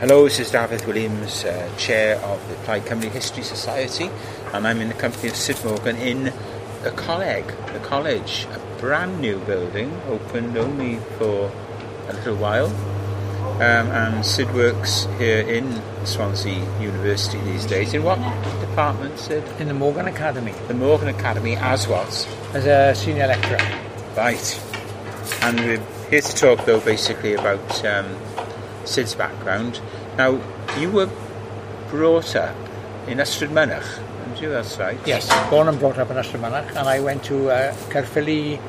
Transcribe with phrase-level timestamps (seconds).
[0.00, 4.08] Hello, this is David Williams, uh, Chair of the Plaid Cymru History Society,
[4.52, 6.26] and I'm in the company of Syd Morgan in
[6.84, 11.50] the Coleg, the college, a brand new building, opened only for
[12.06, 12.68] a little while.
[13.56, 17.92] Um, and Syd works here in Swansea University these days.
[17.92, 18.20] In what
[18.60, 19.42] department, Syd?
[19.58, 20.54] In the Morgan Academy.
[20.68, 22.06] The Morgan Academy as what?
[22.54, 23.58] As a senior lecturer.
[24.16, 24.62] Right.
[25.42, 28.16] And we're here to talk, though, basically about um,
[28.88, 29.80] Syd's background.
[30.16, 30.40] Now,
[30.78, 31.08] you were
[31.90, 32.56] brought up
[33.06, 33.50] in Ystrad
[34.40, 34.50] you?
[34.50, 34.98] That's right.
[35.06, 36.40] Yes, born and brought up in Ystrad
[36.76, 38.60] and I went to uh, Caerphilly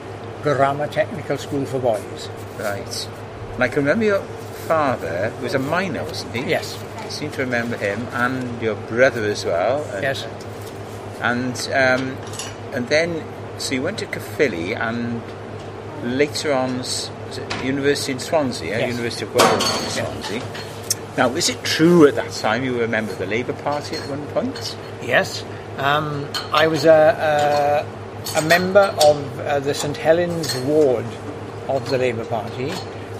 [0.43, 2.29] Grammar Technical School for Boys.
[2.59, 3.07] Right.
[3.55, 4.21] And I can remember your
[4.67, 6.49] father was a miner, wasn't he?
[6.49, 6.81] Yes.
[6.97, 9.83] I seem to remember him, and your brother as well.
[9.93, 10.25] And, Yes.
[11.21, 12.17] And um,
[12.73, 13.23] and then,
[13.57, 15.21] so you went to Caerphilly, and
[16.03, 17.18] later on, s- was it
[17.63, 18.77] University in Swansea, yeah?
[18.79, 18.89] Yes.
[18.91, 20.41] University of Wales in Swansea.
[21.17, 23.95] Now, is it true at that time you were a member of the Labour Party
[23.95, 24.77] at one point?
[25.01, 25.43] Yes.
[25.77, 27.85] Um, I was a,
[28.35, 31.05] a, a member of uh, the St Helens ward
[31.67, 32.71] of the Labour Party.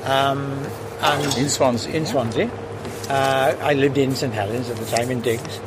[0.06, 0.66] Um,
[1.02, 1.94] and In Swansea?
[1.94, 2.50] in Swansea.
[3.10, 5.60] Uh, I lived in St Helens at the time in Diggs,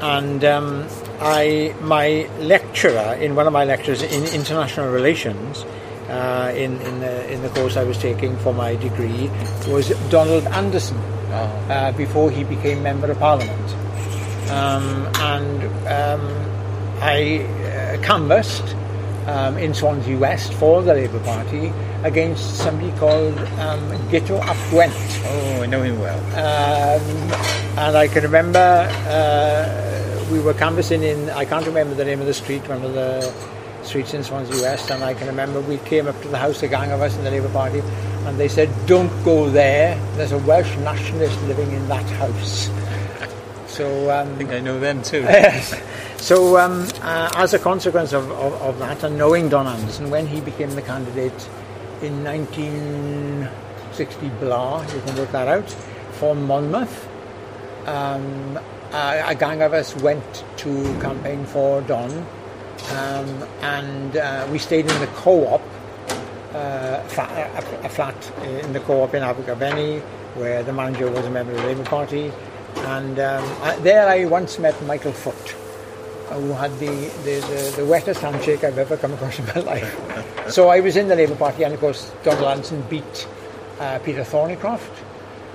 [0.00, 0.86] and um,
[1.20, 5.64] I my lecturer in one of my lectures in international relations.
[6.08, 9.30] Uh, in in the, in the course I was taking for my degree
[9.68, 11.00] was Donald Anderson
[11.34, 11.46] Oh.
[11.68, 13.70] uh, before he became member of Parliament,
[14.50, 16.22] um, and um,
[17.02, 18.76] I uh, canvassed
[19.26, 21.72] um, in Swansea West for the Labour Party
[22.04, 24.94] against somebody called um, Gito ap Gwent.
[25.24, 26.20] Oh, I know him well.
[26.38, 27.32] Um,
[27.78, 32.26] and I can remember uh, we were canvassing in, I can't remember the name of
[32.26, 33.34] the street, one of the
[33.86, 36.68] streets in Swansea West, and I can remember we came up to the house, a
[36.68, 37.80] gang of us in the Labour Party,
[38.26, 42.70] and they said, don't go there, there's a Welsh nationalist living in that house.
[43.68, 45.26] So, um, I think I know them too.
[46.16, 50.26] so um, uh, as a consequence of, of, of that, and knowing Don Anderson, when
[50.26, 51.48] he became the candidate
[52.02, 55.68] in 1960, blah, you can work that out,
[56.12, 57.08] for Monmouth,
[57.86, 58.58] um,
[58.92, 62.24] a, a gang of us went to campaign for Don,
[62.90, 65.62] um, and uh, we stayed in the co-op,
[66.54, 67.02] uh,
[67.82, 70.00] a, flat in the co-op in Abergavenny,
[70.34, 72.32] where the manager was a member of the Labour Party,
[72.76, 75.56] and um, I, there I once met Michael Foot,
[76.30, 76.86] uh, who had the,
[77.24, 80.50] the, the, the wettest handshake I've ever come across in my life.
[80.50, 83.28] so I was in the Labour Party, and of course Donald Anderson beat
[83.80, 85.02] uh, Peter Thorneycroft,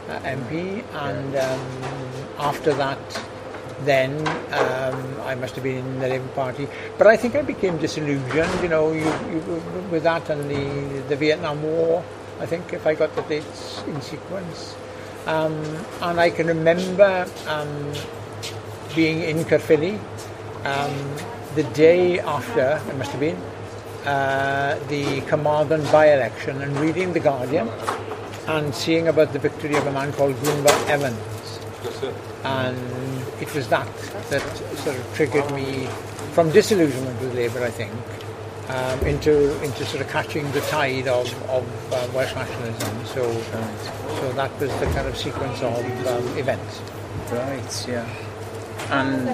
[0.10, 1.90] uh, MP, and um,
[2.40, 3.00] after that,
[3.86, 4.18] then
[4.52, 6.68] um, I must have been in the Labour Party.
[6.98, 11.16] But I think I became disillusioned, you know, you, you, with that and the, the
[11.16, 12.04] Vietnam War.
[12.40, 14.76] I think if I got the dates in sequence.
[15.26, 15.54] Um,
[16.02, 17.94] and I can remember um,
[18.96, 20.00] being in Caerphilly
[20.64, 21.16] um,
[21.56, 23.38] the day after, it must have been,
[24.06, 27.70] uh, the Carmarthen by-election and reading The Guardian
[28.48, 31.39] and seeing about the victory of a man called Gwynfor Evans.
[32.44, 32.78] And
[33.42, 33.88] it was that
[34.30, 34.42] that
[34.78, 35.88] sort of triggered me
[36.34, 37.92] from disillusionment with Labour, I think,
[38.70, 41.64] um, into into sort of catching the tide of, of
[41.94, 43.06] uh, Welsh nationalism.
[43.08, 43.32] So,
[44.20, 46.82] so that was the kind of sequence of um, events.
[47.32, 48.08] Right, yeah.
[48.92, 49.28] And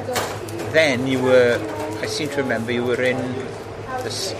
[0.73, 1.59] then you were,
[2.01, 3.17] I seem to remember you were in
[4.03, 4.33] this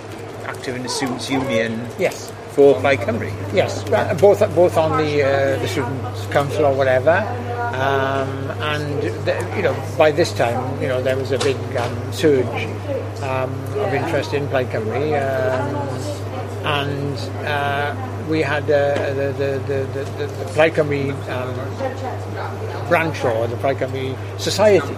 [0.44, 2.30] active in the Students' Union Yes.
[2.52, 3.32] for Plaid Cymru.
[3.54, 7.24] Yes, uh, both both on the uh, the students' council or whatever,
[7.76, 9.02] um, and
[9.56, 12.64] you know by this time you know there was a big um, surge
[13.22, 17.94] um, of interest in Plaid Cymru, um, and uh,
[18.28, 23.78] we had uh, the, the, the, the, the Plaid Cymru um, branch or the Plaid
[23.78, 24.94] Cymru Society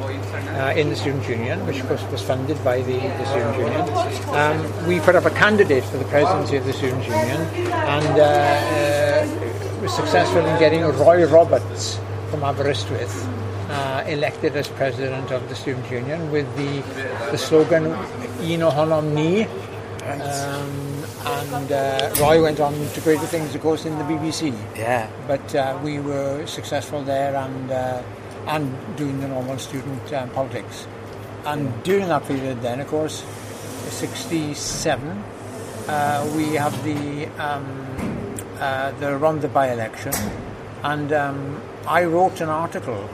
[0.59, 4.35] uh, in the Students' Union, which of course was funded by the, the Students' Union.
[4.35, 7.41] Um, we put up a candidate for the presidency of the Students' Union
[7.73, 12.01] and uh, uh, was successful in getting Roy Roberts
[12.31, 13.27] from Aberystwyth
[13.71, 16.83] uh, elected as president of the Student Union with the,
[17.31, 19.45] the slogan Un ohonom ni.
[20.09, 21.05] Um,
[21.53, 25.11] and uh, Roy went on to greater things, of course, in the BBC Yeah.
[25.27, 28.03] but uh, we were successful there and uh,
[28.47, 30.87] and doing the normal student um, politics.
[31.45, 33.23] And during that period, then, of course,
[33.91, 35.25] '67,
[35.89, 37.67] uh, we have the um,
[38.61, 40.15] uh, the Rhondda by-election,
[40.85, 43.09] and um, I wrote an article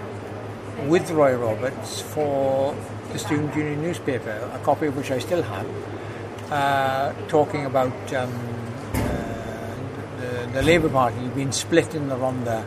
[0.88, 2.74] with Roy Roberts for
[3.12, 5.66] the Student Union newspaper, a copy of which I still have,
[6.50, 8.32] uh, talking about um,
[8.94, 9.76] uh,
[10.18, 12.64] the, the Labour Party being split in the Rhondda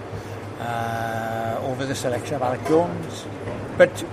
[0.61, 3.25] uh, over the selection of Alec Jones.
[3.77, 4.05] But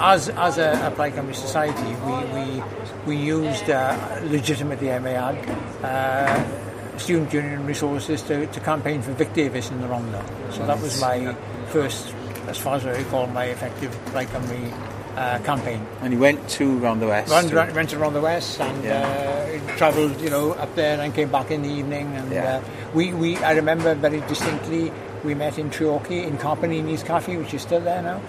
[0.00, 2.62] as as a, a Plaid Cymru society, we we,
[3.06, 6.65] we used legitimately uh,
[6.98, 10.22] Student Union resources to, to campaign for Vic Davis in the Rhondda.
[10.52, 11.34] So that was my
[11.68, 12.14] first,
[12.48, 14.72] as far as I recall, my effective Plaid Cymru
[15.16, 15.86] uh, campaign.
[16.02, 17.30] And you went to around the west.
[17.30, 21.14] Run, to- run, went around the west and uh, travelled, you know, up there and
[21.14, 22.14] came back in the evening.
[22.16, 22.56] And Yeah.
[22.58, 24.92] uh, we, we, I remember very distinctly,
[25.24, 28.20] we met in Treorchy in Carpanini's Cafe, which is still there now,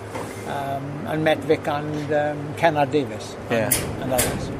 [0.47, 3.65] um, and met Vic and um, Kennard Davis Yeah.
[3.73, 4.51] and, and others.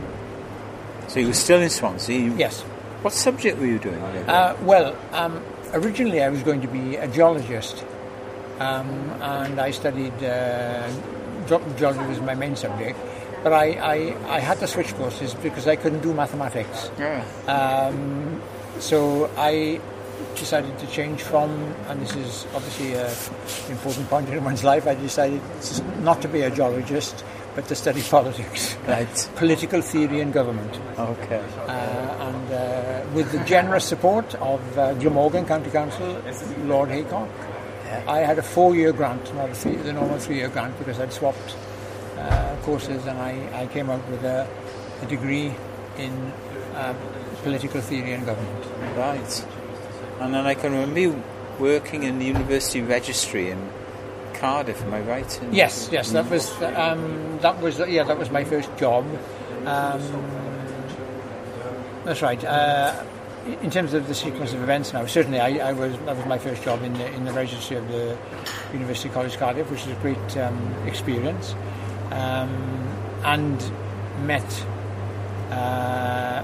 [1.08, 2.20] So you were still in Swansea.
[2.20, 2.64] You- Yes.
[3.02, 4.02] What subject were you doing?
[4.02, 5.42] Uh, well, um,
[5.74, 7.86] originally I was going to be a geologist,
[8.60, 8.90] um,
[9.22, 10.90] and I studied uh,
[11.46, 12.98] ge- geology was my main subject.
[13.44, 16.90] But I, I, I had to switch courses because I couldn't do mathematics.
[16.98, 17.24] yeah.
[17.48, 18.42] Um,
[18.80, 19.80] so I
[20.36, 21.50] decided to change from,
[21.88, 23.14] and this is obviously an
[23.70, 25.42] important point in one's life, I decided
[26.02, 27.24] not to be a geologist,
[27.58, 28.78] but to study politics.
[28.88, 29.30] Right.
[29.36, 30.80] Political theory and government.
[30.96, 31.44] Okay.
[31.66, 36.22] Uh, and uh, with the generous support of uh, Glamorgan County Council,
[36.66, 37.28] Lord Heycock,
[38.08, 41.56] I had a four-year grant, not a three, the normal three-year grant, because I'd swapped
[42.20, 44.48] uh, courses, and I, I came out with a,
[45.02, 45.52] a degree
[45.98, 46.32] in
[46.76, 46.94] uh,
[47.42, 48.66] political theory and government.
[48.96, 49.46] Right.
[50.20, 51.24] And then I can remember
[51.58, 53.72] working in the university registry in
[54.40, 54.82] Cardiff.
[54.84, 55.42] Am I right?
[55.44, 59.06] In- Yes, yes, that was um, that was yeah, that was my first job.
[59.66, 60.02] Um,
[62.06, 62.44] that's right.
[62.44, 63.04] Uh,
[63.62, 66.38] in terms of the sequence of events, now certainly I, I was that was my
[66.38, 68.18] first job in the in the registry of the
[68.74, 71.56] University College Cardiff, which was a great um, experience,
[72.12, 72.50] um,
[73.24, 73.72] and
[74.26, 74.66] met.
[75.52, 76.44] Uh,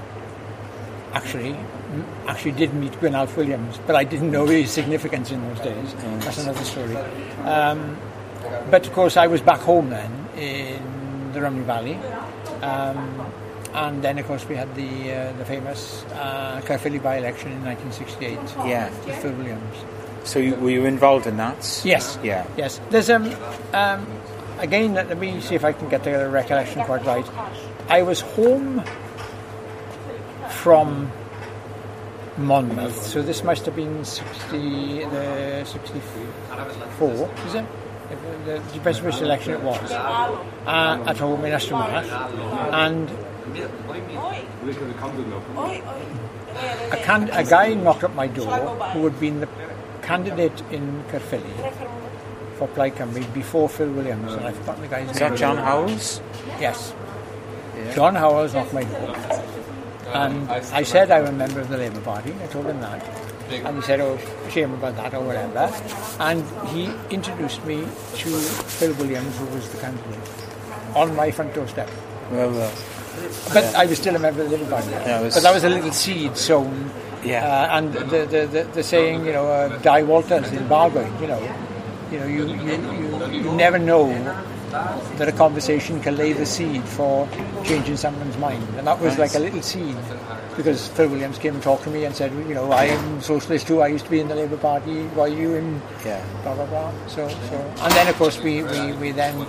[1.12, 1.54] actually,
[2.26, 5.94] actually did meet Gwyn Alf Williams, but I didn't know his significance in those days.
[6.24, 6.96] That's another story.
[7.44, 7.96] Um,
[8.70, 11.94] but of course, I was back home then in the Rhymney Valley.
[12.62, 13.32] Um,
[13.74, 18.68] and then, of course, we had the uh, the famous uh, Caerphilly by-election in 1968
[18.68, 18.88] Yeah.
[19.04, 19.76] with Phil Williams.
[20.22, 21.82] So you, were you involved in that?
[21.84, 22.18] Yes.
[22.22, 22.46] Yeah.
[22.56, 22.80] Yes.
[22.90, 23.34] There's um,
[23.72, 24.06] um
[24.58, 24.94] again.
[24.94, 27.26] Let me see if I can get the recollection quite right.
[27.88, 28.82] I was home
[30.50, 31.10] from
[32.36, 37.64] Monmouth, so this must have been 60, the 64, is it?
[38.44, 39.90] The, the which election it was.
[39.92, 43.10] Uh, at home in Ystrad Mynach, and
[46.92, 48.46] a, can- a guy knocked at my door
[48.92, 49.48] who had been the
[50.02, 51.50] candidate in Caerphilly
[52.58, 55.30] for Plaid Cymru before Phil Williams, and I've forgotten the guy's Is name.
[55.30, 56.20] that John Howells?
[56.60, 56.94] Yes.
[57.94, 59.14] John Howells knocked my door.
[60.14, 62.32] And I said I'm a member of the Labour Party.
[62.42, 63.02] I told him that.
[63.50, 64.18] And he said, oh,
[64.50, 65.70] shame about that or whatever.
[66.18, 68.30] And he introduced me to
[68.78, 70.18] Phil Williams, who was the candidate,
[70.94, 71.90] on my front doorstep.
[72.30, 72.70] Well, uh,
[73.52, 74.90] But I was still a member of the Labour Party.
[74.90, 76.90] Yeah, it was- but that was a little seed sown.
[77.24, 77.44] Yeah.
[77.46, 81.26] Uh, and the, the, the, the saying, you know, uh, Di Walters in Bargoed, you
[81.26, 81.40] know,
[82.12, 84.08] you know, you, you, you, you never know
[85.18, 87.28] that a conversation can lay the seed for
[87.64, 88.66] changing someone's mind.
[88.76, 89.96] And that was like a little seed
[90.56, 93.66] because Phil Williams came and talked to me and said, you know, I am socialist
[93.66, 93.82] too.
[93.82, 95.04] I used to be in the Labour Party.
[95.08, 96.24] Why are you in yeah.
[96.42, 96.92] blah blah blah.
[97.06, 99.44] So so, and then of course we we, we then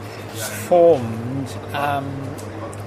[0.69, 2.05] formed um,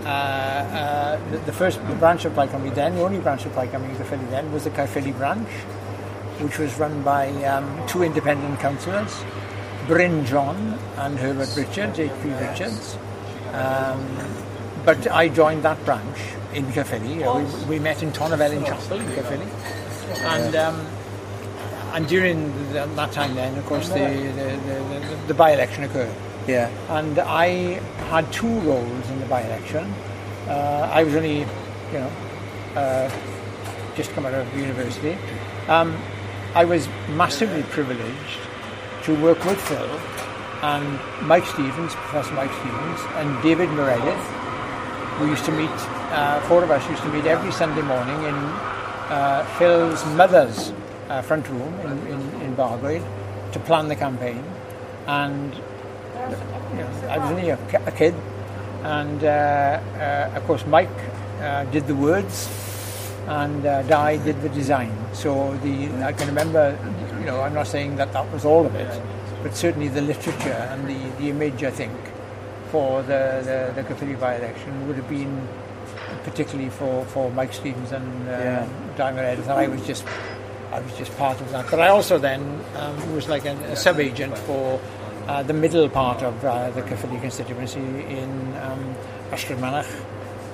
[0.04, 3.70] uh, uh, the, the first branch of Plaid Cymru then, the only branch of Plaid
[3.70, 5.48] Cymru in Caerphilly then was the Caerphilly branch,
[6.40, 9.22] which was run by um, two independent councillors,
[9.86, 12.28] Bryn John and Herbert Richards, H.P.
[12.30, 12.96] Richards.
[13.52, 14.06] Um,
[14.84, 16.18] but I joined that branch
[16.54, 17.18] in Caerphilly.
[17.18, 19.46] We, we met in Tonyfelin Chapel in Caerphilly.
[20.22, 20.86] And um,
[21.94, 26.14] and during the, that time then, of course, the, the, the, the, the by-election occurred.
[26.46, 26.70] Yeah.
[26.90, 29.92] And I had two roles in the by-election.
[30.46, 31.46] Uh, I was only, you
[31.92, 32.12] know,
[32.76, 33.10] uh,
[33.96, 35.16] just come out of university.
[35.68, 35.96] Um,
[36.54, 38.40] I was massively privileged
[39.04, 39.88] to work with Phil
[40.62, 40.98] and
[41.28, 45.20] Meic Stephens, Professor Meic Stephens, and David Meredith.
[45.20, 45.70] We used to meet,
[46.10, 50.72] uh, four of us used to meet every Sunday morning in uh, Phil's mother's
[51.08, 53.02] uh, front room in, in, in Bargoed
[53.52, 54.44] to plan the campaign.
[55.06, 58.14] And you know, I was only a, a kid,
[58.82, 60.88] and uh, uh, of course Mike
[61.40, 62.48] uh, did the words,
[63.26, 64.92] and Di did the design.
[65.12, 66.78] So the I can remember,
[67.18, 69.02] you know, I'm not saying that that was all of it,
[69.42, 71.92] but certainly the literature and the, the image, I think,
[72.70, 75.46] for the the, the Caerphilly by-election would have been
[76.24, 78.68] particularly for, for Meic Stephens and uh, Yeah.
[78.96, 80.04] Di Meredith, and I was just
[80.72, 81.70] I was just part of that.
[81.70, 82.42] But I also then
[82.76, 84.78] um, was like a, a sub-agent for
[85.26, 88.94] uh, the middle part of uh, the Caerphilly constituency in um,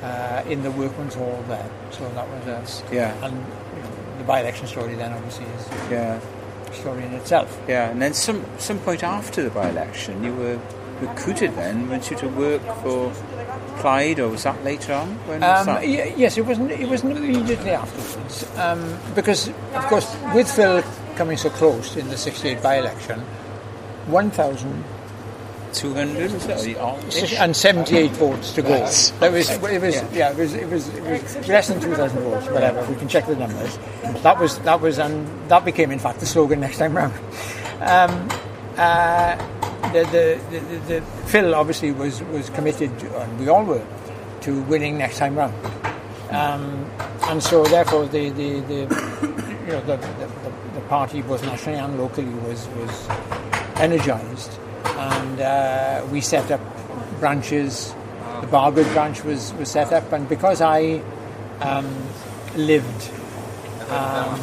[0.02, 1.68] uh, in the Workman's Hall there.
[1.90, 3.12] So that was a, Yeah.
[3.24, 6.20] and you know, the by-election story then obviously is Yeah.
[6.74, 7.58] Story in itself.
[7.68, 10.58] Yeah, and then some some point after the by-election, you were
[11.00, 13.12] recruited then, weren't you, to work for
[13.80, 15.08] Plaid, or was that later on?
[15.26, 16.70] When was Um, y- yes, it wasn't.
[16.70, 20.82] It wasn't immediately afterwards, um, because of course, with Phil
[21.16, 23.20] coming so close in the '68 by-election,
[24.06, 24.84] 1,000
[25.74, 26.32] 200.
[26.78, 27.32] Or ish?
[27.34, 28.68] and 78 votes to go.
[28.68, 30.30] That was, it was, Yeah.
[30.30, 32.84] it was, it was, it was less than 2,000 votes, whatever.
[32.90, 33.78] We can check the numbers.
[34.22, 37.14] That was, that was, and that became, in fact, the slogan next time round.
[37.80, 38.28] Um,
[38.76, 39.36] uh,
[39.92, 43.84] the, the, the, the, the Phil obviously was, was committed, and we all were,
[44.42, 45.54] to winning next time round.
[46.30, 46.90] Um,
[47.28, 48.80] and so, therefore, the, the, the
[49.66, 53.08] you know, the, the, the, the party, both nationally and locally, was, was
[53.76, 56.60] energised, and uh, we set up
[57.20, 57.94] branches.
[58.40, 61.02] The Bargoed branch was, was set up, and because I
[61.60, 61.86] um,
[62.56, 63.10] lived
[63.88, 64.40] um,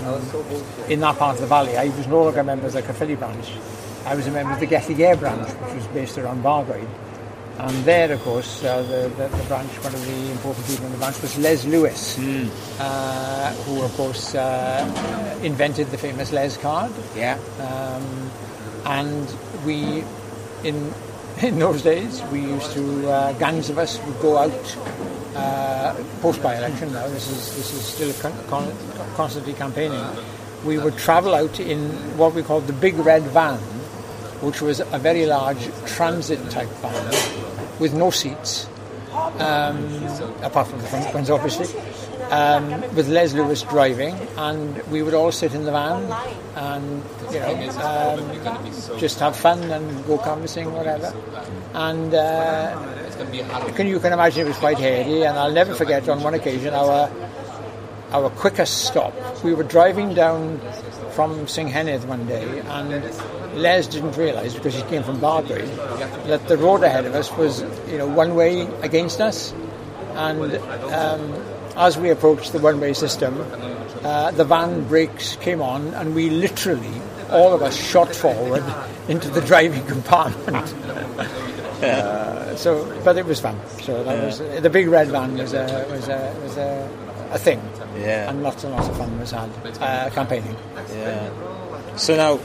[0.88, 3.16] in that part of the valley, I was no longer a member of the Caerphilly
[3.16, 3.52] branch.
[4.06, 6.88] I was a member of the Gelligaer branch, which was based around Bargoed.
[7.60, 10.92] And there, of course, uh, the, the, the branch, one of the important people in
[10.94, 12.18] the branch was Les Lewis,
[12.80, 16.92] uh, who, of course, uh, invented the famous Les card.
[17.16, 17.38] Yeah.
[17.60, 18.32] Um,
[18.86, 20.04] and we,
[20.64, 20.94] in
[21.42, 24.78] in those days, we used to uh, gangs of us would go out
[25.36, 26.94] uh, post by election.
[26.94, 28.74] Now this is this is still con- con-
[29.16, 30.04] constantly campaigning.
[30.66, 33.58] We would travel out in what we called the big red van,
[34.42, 37.06] which was a very large transit type van
[37.80, 38.68] with no seats,
[39.14, 40.04] um,
[40.42, 41.68] apart from the front ones, obviously.
[42.30, 46.02] Um, with Les Lewis driving, and we would all sit in the van
[46.56, 51.14] and you know um, just have fun and go canvassing, whatever.
[51.74, 52.72] And uh,
[53.76, 56.74] can you can imagine it was quite hairy, and I'll never forget on one occasion
[56.74, 57.12] our
[58.12, 59.14] our quickest stop.
[59.44, 60.60] We were driving down
[61.12, 63.04] from Senghenydd one day, and
[63.56, 65.66] Les didn't realise because he came from Barbury
[66.28, 69.54] that the road ahead of us was you know one way against us,
[70.16, 70.56] and
[70.94, 71.34] um,
[71.76, 73.40] as we approached the one-way system,
[74.04, 78.64] uh, the van brakes came on, and we literally all of us shot forward
[79.08, 80.74] into the driving compartment.
[81.82, 83.60] Uh, so, but it was fun.
[83.82, 86.90] So that was the big red van was a was a was a,
[87.32, 87.62] a thing,
[87.98, 88.30] Yeah.
[88.30, 89.50] and lots and lots of fun was had
[89.82, 90.56] uh, campaigning.
[90.94, 91.30] Yeah.
[91.98, 92.38] So now,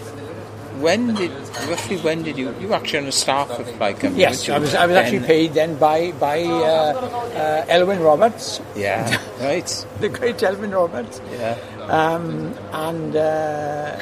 [0.83, 1.31] when did
[1.71, 4.19] roughly when did you you were actually on the staff of Plaid Cymru?
[4.19, 4.49] Yes.
[4.49, 9.17] I was I was actually paid then by by uh, uh, Elwyn Roberts, Yeah.
[9.41, 9.87] Right.
[10.01, 11.57] the great Elwyn Roberts, Yeah.
[11.89, 13.97] um, and uh,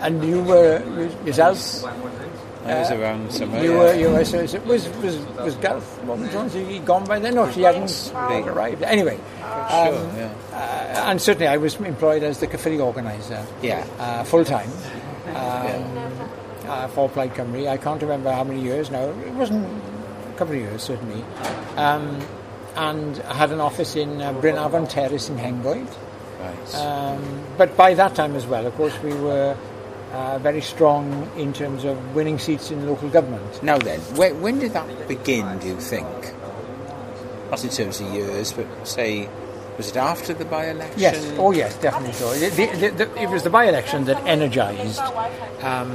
[0.00, 0.82] and you were
[1.24, 1.84] yourself.
[2.66, 3.62] I was around somewhere.
[3.62, 3.78] You yeah.
[3.78, 7.34] were, you were, so it was, was, was Gareth Robin Jones, he gone by then?
[7.34, 8.46] No, he hadn't Right.
[8.46, 8.82] arrived.
[8.82, 10.30] Anyway, Sure, um, yeah.
[10.52, 13.84] uh, and certainly I was employed as the Caerphilly organiser, Yeah.
[13.98, 14.70] uh, full time,
[15.34, 16.28] um,
[16.66, 17.68] uh, for Plaid Cymru.
[17.68, 19.04] I can't remember how many years now.
[19.08, 21.22] It wasn't a couple of years, certainly.
[21.76, 22.18] Um,
[22.76, 25.86] and I had an office in uh, Bryn Avon Terrace in Hengoed.
[26.40, 26.74] Right.
[26.74, 29.56] Um, but by that time as well, of course, we were
[30.14, 33.62] uh, very strong in terms of winning seats in local government.
[33.62, 36.06] Now then, when, when did that begin, do you think?
[37.50, 39.28] Not in terms of years, but say,
[39.76, 41.00] was it after the by-election?
[41.00, 42.32] Yes, oh yes, definitely so.
[42.32, 45.90] The, the, the, it was the by-election that energised um,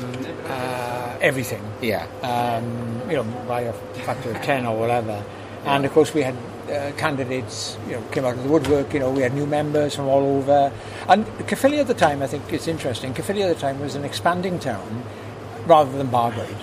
[0.46, 1.64] uh, everything.
[1.82, 2.06] Yeah.
[2.22, 3.74] um, you know, by a
[4.06, 5.24] factor of 10 or whatever.
[5.66, 6.36] And of course, we had
[6.70, 9.96] uh, candidates, you know, came out of the woodwork, you know, we had new members
[9.96, 10.72] from all over.
[11.08, 14.06] And Caerphilly at the time, I think it's interesting, Caerphilly at the time was an
[14.06, 15.04] expanding town
[15.66, 16.56] rather than Bargoed.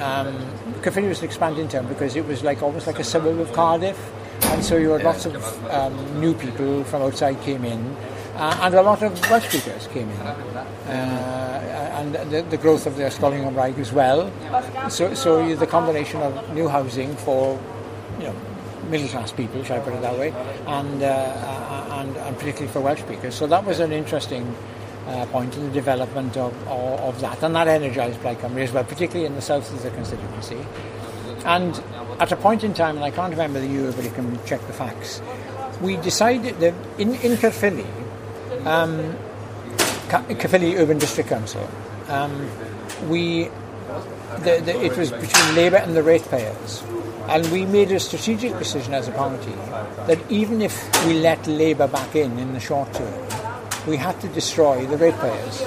[0.00, 0.36] Um,
[0.82, 3.98] Caerphilly was an expanding town because it was like almost like a suburb of Cardiff.
[4.46, 7.80] And so you had lots of um, new people from outside came in,
[8.34, 12.96] uh, and a lot of Welsh speakers came in, uh, and the, the growth of
[12.96, 14.30] the Ysgolion Gymraeg as well.
[14.90, 17.58] So, so you- the combination of new housing for,
[18.18, 18.34] you know,
[18.90, 20.30] middle class people, shall I put it that way,
[20.66, 23.34] and, uh, and and particularly for Welsh speakers.
[23.34, 24.54] So that was an interesting.
[25.04, 28.72] Uh, point in the development of, of, of that, and that energised Plaid Cymru as
[28.72, 30.56] well, particularly in the south of the constituency.
[31.44, 31.78] And
[32.20, 34.66] at a point in time, and I can't remember the year, but you can check
[34.66, 35.20] the facts,
[35.82, 37.84] we decided that in, in Caerphilly,
[38.64, 39.14] um,
[40.08, 41.68] Caerphilly Urban District Council,
[42.08, 42.48] um,
[43.10, 43.50] we,
[44.38, 46.82] the, the, it was between Labour and the ratepayers.
[47.28, 49.52] And we made a strategic decision as a party
[50.06, 50.74] that even if
[51.06, 53.14] we let Labour back in in the short term,
[53.86, 55.64] we had to destroy the ratepayers.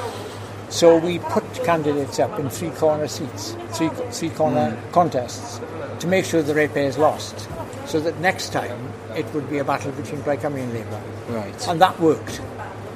[0.70, 4.92] So we put candidates up in three corner seats, three, three corner Hmm.
[4.92, 5.60] contests,
[6.00, 7.48] to make sure the ratepayers lost.
[7.86, 11.02] So that next time it would be a battle between Plaid and Labour.
[11.30, 11.68] Right.
[11.68, 12.42] And that worked.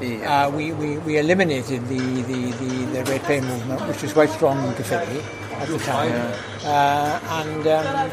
[0.01, 0.47] Yeah.
[0.47, 4.57] Uh, we, we, we eliminated the, the, the, the ratepayer movement, which was quite strong
[4.67, 5.21] in Caerphilly
[5.61, 6.33] at the time,
[6.65, 8.11] uh, and um,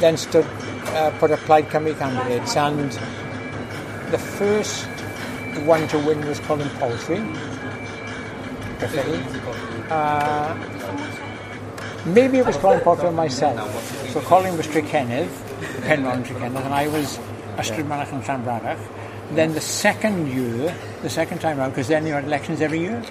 [0.00, 0.46] then stood,
[0.94, 2.56] uh, put up Plaid Cymru candidates.
[2.56, 2.90] And
[4.10, 4.86] the first
[5.66, 7.22] one to win was Colin Caerphilly.
[9.90, 10.54] Uh,
[12.06, 14.10] maybe it was Colin Palfrey and myself.
[14.12, 15.28] So Colin was Trecenydd,
[15.82, 17.18] Penron Trecenydd, and I was
[17.56, 18.78] Ystrad Mynach and Llanbradach.
[19.34, 23.02] Then the second year, the second time round, because then you had elections every year,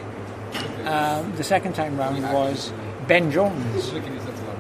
[0.86, 2.72] um, the second time round was
[3.08, 3.92] Ben Jones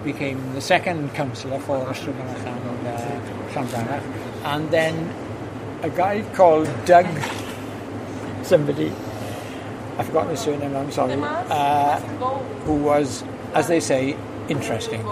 [0.03, 4.03] became the second councillor for Ystrad Mynach and uh, Llanbradach.
[4.45, 5.13] And then
[5.83, 7.05] a guy called Doug,
[8.43, 8.91] somebody,
[9.97, 11.99] I've forgotten his surname, I'm sorry, uh,
[12.65, 14.17] who was, as they say,
[14.49, 15.03] interesting.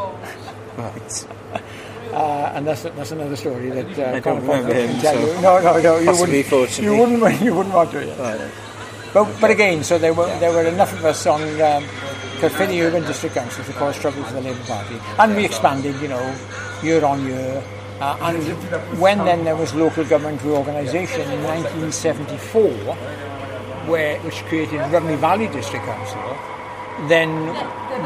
[0.77, 1.27] Right.
[2.11, 5.33] Uh, and that's that's another story that uh, I don't Colin remember him, tell so
[5.33, 5.41] you.
[5.41, 6.45] No, no, no, you wouldn't.
[6.45, 6.83] fortunately.
[6.83, 7.41] You wouldn't.
[7.41, 8.05] You wouldn't want to.
[8.05, 8.21] Yeah.
[8.21, 8.51] Right.
[9.13, 11.85] But but again, so there were there were enough of us on um,
[12.41, 16.07] Caerphilly Urban District Council to cause trouble for the Labour Party, and we expanded, you
[16.07, 16.35] know,
[16.81, 17.63] year on year.
[17.99, 22.71] Uh, and when then there was local government reorganisation in 1974,
[23.85, 26.35] where which created Rhymney Valley District Council,
[27.07, 27.29] then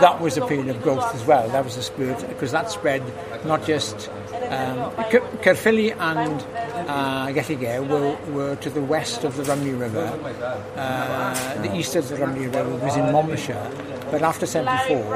[0.02, 1.48] that was a period of growth as well.
[1.48, 3.04] That was a spirit, because that spread
[3.46, 4.10] not just
[4.50, 4.92] um,
[5.42, 6.42] Caerphilly and
[6.88, 7.32] uh,
[7.82, 10.06] were, were to the west of the Rhymney River.
[10.76, 13.72] Uh, the east of the Rhymney River was in Monmouthshire,
[14.12, 15.16] but after 74,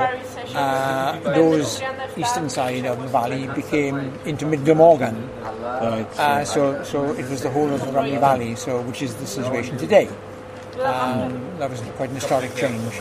[0.56, 1.82] uh, those
[2.18, 5.30] eastern side of the valley became into Mid Glamorgan.
[6.18, 9.28] Uh, so, so it was the whole of the Rhymney Valley, so which is the
[9.28, 10.08] situation today.
[10.80, 13.00] Um, that was quite an historic change.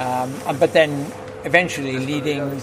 [0.00, 1.12] Um, and, but then
[1.44, 2.60] eventually leading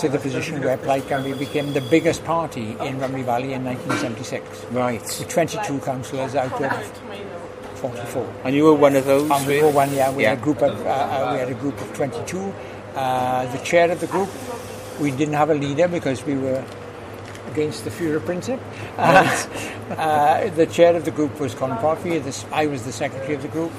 [0.00, 4.64] to the position where Plaid Cymru became the biggest party in Rhymney Valley in 1976,
[4.72, 5.00] right.
[5.00, 8.34] with 22 councillors out of 44.
[8.44, 9.30] And you were one of those?
[9.30, 11.54] And we were one, yeah, we had a group of uh, uh, we had a
[11.54, 12.54] group of 22.
[12.94, 14.28] Uh, the chair of the group,
[15.00, 16.64] we didn't have a leader because we were
[17.48, 18.64] against the Führer principle.
[19.88, 22.18] Uh, uh, the chair of the group was Colin Palfrey.
[22.18, 23.70] This, I was the secretary of the group,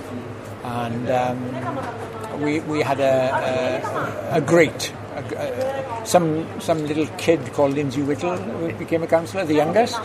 [0.63, 2.06] and um,
[2.39, 4.93] we we had a a, a great.
[5.15, 9.99] A, some some little kid called Lindsay Whittle who became a councillor, the youngest,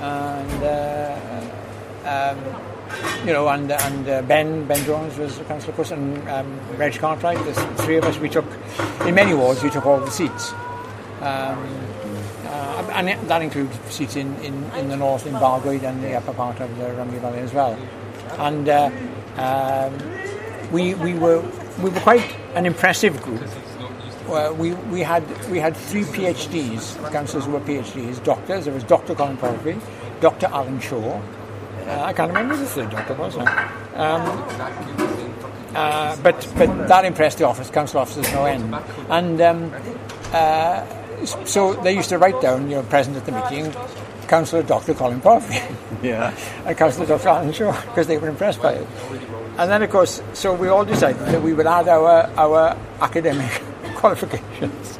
[0.00, 1.18] and uh,
[2.06, 2.38] um,
[3.26, 6.60] you know, and and uh, Ben Ben Jones was a councillor, of course, and um,
[6.76, 7.44] Reg Cartwright.
[7.44, 8.46] The three of us, we took
[9.04, 10.52] in many wards, we took all the seats,
[11.20, 11.58] um,
[12.46, 16.32] uh, and that includes seats in, in, in the north in Bargoed and the upper
[16.32, 17.76] part of the Rhymney Valley as well.
[18.38, 18.90] And uh,
[19.36, 19.92] um,
[20.72, 21.40] we we were
[21.78, 23.42] we were quite an impressive group.
[24.58, 28.64] We, we had we had three PhDs, councillors who were PhDs, doctors.
[28.64, 29.14] There was Dr.
[29.14, 29.78] Colin Palfrey,
[30.20, 30.46] Dr.
[30.46, 31.20] Alan Shaw.
[31.86, 33.36] Uh, I can't remember who the third doctor was.
[33.36, 33.46] Um,
[35.74, 38.74] uh, but but that impressed the office, council officers no end.
[39.08, 39.72] And um,
[40.32, 40.84] uh,
[41.24, 43.72] so they used to write down, you know, present at the meeting,
[44.28, 44.94] Councillor Dr.
[44.94, 45.62] Colin Palfrey
[46.02, 46.36] Yeah.
[46.66, 47.28] and Councillor Dr.
[47.28, 48.86] Alan Shaw because they were impressed by it.
[49.58, 53.50] And then, of course, so we all decided that we would add our our academic
[53.96, 54.98] qualifications.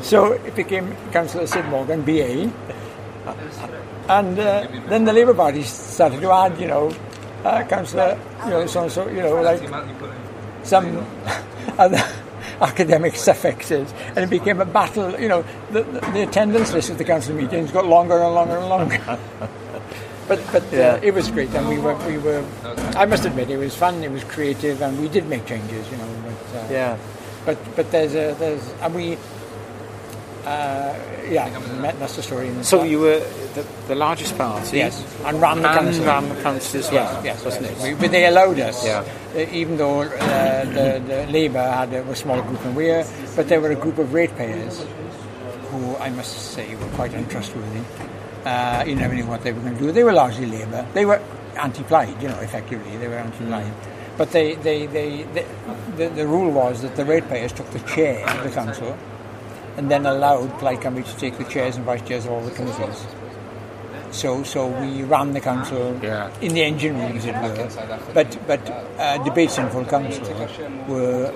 [0.00, 2.50] So it became Councillor Syd Morgan, BA.
[4.08, 6.90] And uh, then the Labour Party started to add, you know,
[7.44, 9.62] uh, Councillor, you know, so and so, you know, like
[10.64, 11.06] some
[11.78, 12.02] other
[12.62, 15.18] academic suffixes, and it became a battle.
[15.20, 18.56] You know, the, the, the attendance list at the council meetings got longer and longer
[18.58, 18.98] and longer.
[20.28, 20.94] but but Yeah.
[20.94, 22.44] uh, it was great, and we were we were.
[22.96, 24.02] I must admit, it was fun.
[24.04, 25.90] It was creative, and we did make changes.
[25.90, 26.96] You know, but uh, Yeah.
[27.44, 29.18] but but there's a there's and we.
[30.44, 30.98] Uh,
[31.30, 31.48] yeah,
[31.98, 32.48] that's the story.
[32.48, 33.20] in So you were
[33.54, 34.78] the, the largest party.
[34.78, 36.04] Yes, and ran the and council.
[36.04, 37.12] ran the council as well.
[37.14, 37.84] Yes, yes, wasn't yes.
[37.84, 37.94] it?
[37.94, 39.04] We, but they allowed us, Yeah.
[39.36, 43.06] uh, even though uh, the, the Labour had a, a smaller group than we were,
[43.36, 44.84] but there were a group of ratepayers
[45.70, 47.80] who I must say were quite untrustworthy.
[48.44, 49.92] Uh, you never knew what they were going to do.
[49.92, 50.84] They were largely Labour.
[50.92, 51.22] They were
[51.56, 52.96] anti-Plaid, you know, effectively.
[52.96, 53.72] They were anti-Plaid.
[54.18, 55.46] But they, they, they, they,
[55.96, 58.98] the, the rule was that the ratepayers took the chair of the council
[59.76, 62.50] and then allowed Plaid Cymru to take the chairs and vice chairs of all the
[62.50, 63.06] committees.
[64.10, 66.30] So, so we ran the council Yeah.
[66.40, 68.12] in the engine room, as it were.
[68.12, 70.24] But, but uh, debates in full council
[70.86, 71.32] were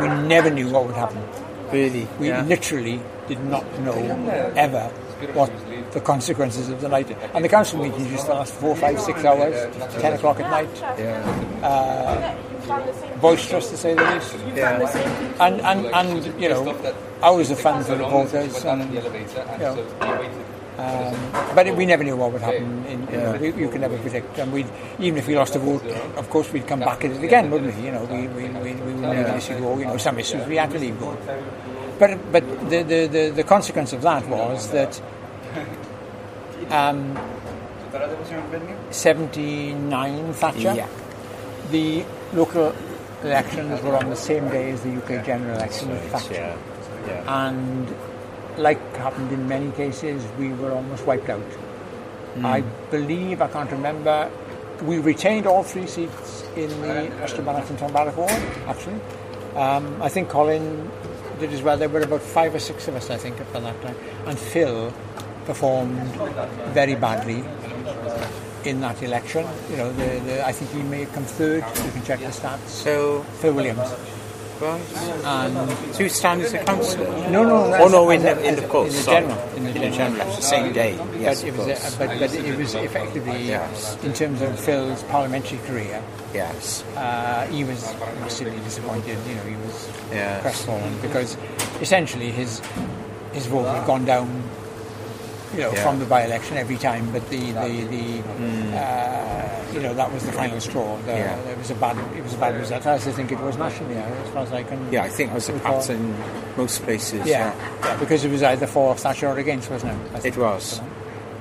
[0.00, 1.22] we never knew what would happen.
[1.72, 2.08] Really?
[2.18, 2.42] We yeah.
[2.42, 3.94] literally did not know
[4.56, 4.88] ever
[5.34, 5.50] what
[5.92, 7.10] the consequences of the night.
[7.32, 9.54] And the council meetings used to last four, five, six hours,
[10.00, 10.98] ten o'clock at night.
[10.98, 12.36] Yeah.
[13.20, 14.36] Boisterous to say the least.
[14.54, 14.80] Yeah.
[15.40, 16.76] And and, and you know,
[17.22, 18.64] hours of fun for reporters.
[18.64, 19.00] And, you
[19.58, 19.84] know,
[20.76, 21.14] um,
[21.54, 22.84] but we never knew what would happen.
[22.86, 24.36] In, you, know, we, you could never predict.
[24.38, 24.66] And we,
[24.98, 25.84] even if we lost a vote,
[26.16, 27.84] of course we'd come back at it again, wouldn't we?
[27.84, 29.78] You know, we we, we, we wouldn't leave this to go.
[29.78, 31.16] You know, some issues we had to leave go.
[31.98, 35.00] But but the the, the, the consequence of that was that.
[36.70, 37.16] Um,
[38.90, 40.74] 79 Thatcher.
[40.74, 40.88] Yeah.
[41.70, 42.74] The local
[43.22, 46.34] elections were on the same day as the UK general election with Thatcher.
[46.34, 46.56] Yeah.
[47.06, 47.46] Yeah.
[47.46, 47.94] And
[48.58, 51.42] like happened in many cases, we were almost wiped out.
[52.42, 54.30] I believe, I can't remember,
[54.82, 58.30] we retained all three seats in the Western Bannock and Tonbarrack ward,
[58.66, 59.00] actually.
[59.54, 60.90] Um, I think Colin
[61.38, 61.76] did as well.
[61.76, 63.96] There were about five or six of us, I think, at that time.
[64.26, 64.92] And Phil
[65.44, 66.00] performed
[66.72, 67.44] very badly
[68.66, 69.46] in that election.
[69.70, 71.64] You know, the, the, I think he may have come third.
[71.84, 72.66] You can check the stats.
[72.68, 73.80] So, Phil Williams.
[74.60, 74.80] right.
[75.24, 77.06] And So you stand as a councillor?
[77.30, 78.90] no, no, Oh no, in the, in the course.
[78.90, 79.20] in the sorry.
[79.26, 79.96] general, in the in the general.
[79.96, 80.92] general, election, same day.
[81.18, 81.96] Yes, but, it of was, course.
[81.96, 83.98] but, but it was effectively, Yes.
[84.04, 86.84] in terms of Phil's parliamentary career, yes.
[86.96, 89.18] uh, he was massively disappointed.
[89.28, 90.42] You know, he was Yes.
[90.42, 91.36] crestfallen because
[91.80, 92.60] essentially his
[93.32, 94.43] his vote had gone down.
[95.54, 95.82] You know, Yeah.
[95.82, 100.32] from the by-election every time, but the the, the uh, you know that was the
[100.32, 100.96] final straw.
[101.06, 101.12] The.
[101.12, 101.38] Yeah.
[101.50, 102.86] It was a bad it was a bad result.
[102.86, 104.92] As I think it was nationally, as far as I can.
[104.92, 105.80] Yeah, I think it was the recall.
[105.80, 106.14] pattern
[106.56, 107.26] most places.
[107.26, 110.24] Yeah, yeah, because it was either for Thatcher or against, wasn't it?
[110.26, 110.80] It was.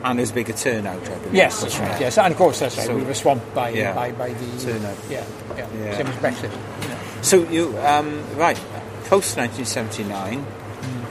[0.04, 1.34] And there's bigger turnout, I believe.
[1.34, 2.02] Yes, that's right.
[2.02, 2.88] Yes, and of course that's right.
[2.88, 3.94] So- we were swamped by Yeah.
[3.94, 4.98] by, by the Turnout.
[5.10, 5.24] Yeah,
[5.58, 5.98] yeah, Yeah.
[5.98, 6.52] Same as Brexit.
[7.24, 8.58] So you, um, right,
[9.06, 10.40] post 1979,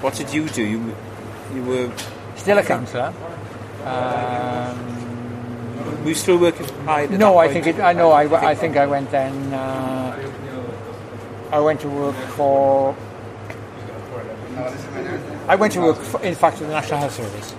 [0.03, 0.63] what did you do?
[0.63, 0.95] You,
[1.55, 1.91] you were,
[2.37, 3.13] Still a councillor.
[3.85, 4.93] Um,
[6.03, 6.67] were you still working
[7.19, 8.11] no, I think it, I know.
[8.11, 9.53] I, I think I went then.
[9.53, 10.31] Uh,
[11.53, 12.97] I went to work for.
[15.49, 17.55] I went to work, for, in fact, for the National Health Service.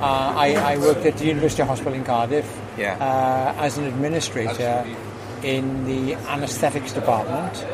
[0.00, 2.96] Uh, I, I worked at the University Hospital in Cardiff Yeah.
[2.98, 4.84] uh, as an administrator
[5.42, 7.64] in the anaesthetics department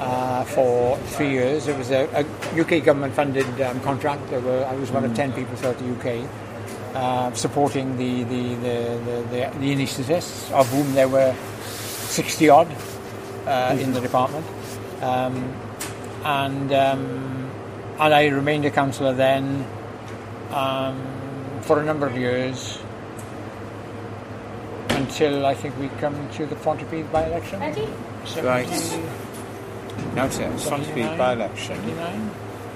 [0.00, 1.68] uh, for three years.
[1.68, 4.28] It was a, a UK government-funded um, contract.
[4.30, 6.28] There were, I was one of ten people throughout the UK
[6.94, 11.34] uh, supporting the the, the, the, the the anaesthetists, of whom there were
[11.66, 12.68] sixty odd
[13.46, 14.46] uh, in the department,
[15.02, 15.54] um,
[16.24, 17.50] and um,
[17.98, 19.66] and I remained a councillor then
[20.50, 22.78] um, for a number of years
[25.08, 27.60] until I think we come to the Pontypridd by-election.
[27.60, 27.88] Ready?
[28.42, 28.68] Right.
[30.14, 31.78] Now it's a by-election.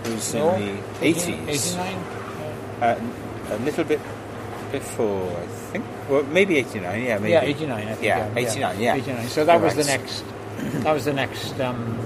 [0.05, 1.49] Was No, in the 80s.
[1.49, 1.95] 89?
[2.81, 3.01] Uh,
[3.51, 4.01] a little bit
[4.73, 5.85] before, I think.
[6.09, 7.33] Well, maybe 89, yeah, maybe.
[7.33, 8.03] Yeah, 89, I think.
[8.03, 8.95] Yeah, 89, yeah.
[8.97, 9.29] 89.
[9.29, 10.25] So that was the next,
[10.85, 11.99] that was the next um,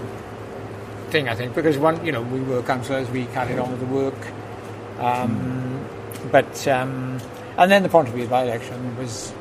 [1.10, 3.86] thing, I think, because one, you know, we were councillors, we carried on with the
[3.86, 4.26] work.
[4.98, 5.86] Um,
[6.32, 7.20] but, um,
[7.56, 9.32] and then the Pontypridd by-election was,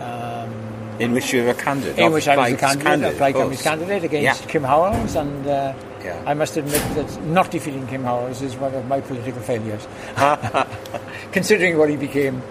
[0.00, 0.50] um,
[0.98, 1.98] In which you were a candidate.
[1.98, 4.50] in which I was a candidate, a Plaid of Company's candidate against Yeah.
[4.50, 6.22] Kim Howells, and uh, Yeah.
[6.26, 9.86] I must admit that not defeating Kim Howells is one of my political failures.
[11.32, 12.42] Considering what he became,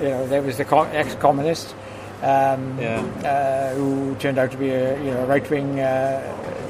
[0.00, 1.74] you know, there was the co- ex-communist
[2.22, 3.00] um, Yeah.
[3.24, 6.22] uh, who turned out to be a you know right-wing uh,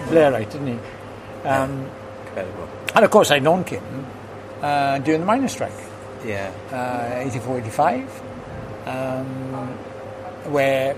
[0.08, 0.78] Blairite, didn't he?
[1.48, 1.88] Um,
[2.28, 2.68] Incredible.
[2.94, 3.82] and of course, I'd known Kim
[4.62, 5.72] uh, during the miners' strike
[6.24, 6.50] Yeah.
[6.72, 8.22] uh, 84, 85,
[8.86, 9.78] um,
[10.46, 10.94] where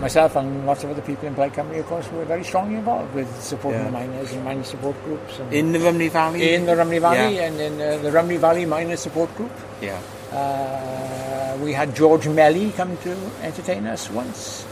[0.00, 3.14] myself and lots of other people in Plaid Cymru, of course, were very strongly involved
[3.14, 3.86] with supporting Yeah.
[3.86, 5.38] the miners and miners support groups.
[5.38, 6.54] And In the Rhymney Valley?
[6.54, 7.46] in the Rhymney Valley Yeah.
[7.48, 9.50] and in uh, the Rhymney Valley Miners Support Group.
[9.80, 9.98] Yeah.
[10.32, 14.64] Uh, we had George Melly come to entertain us once,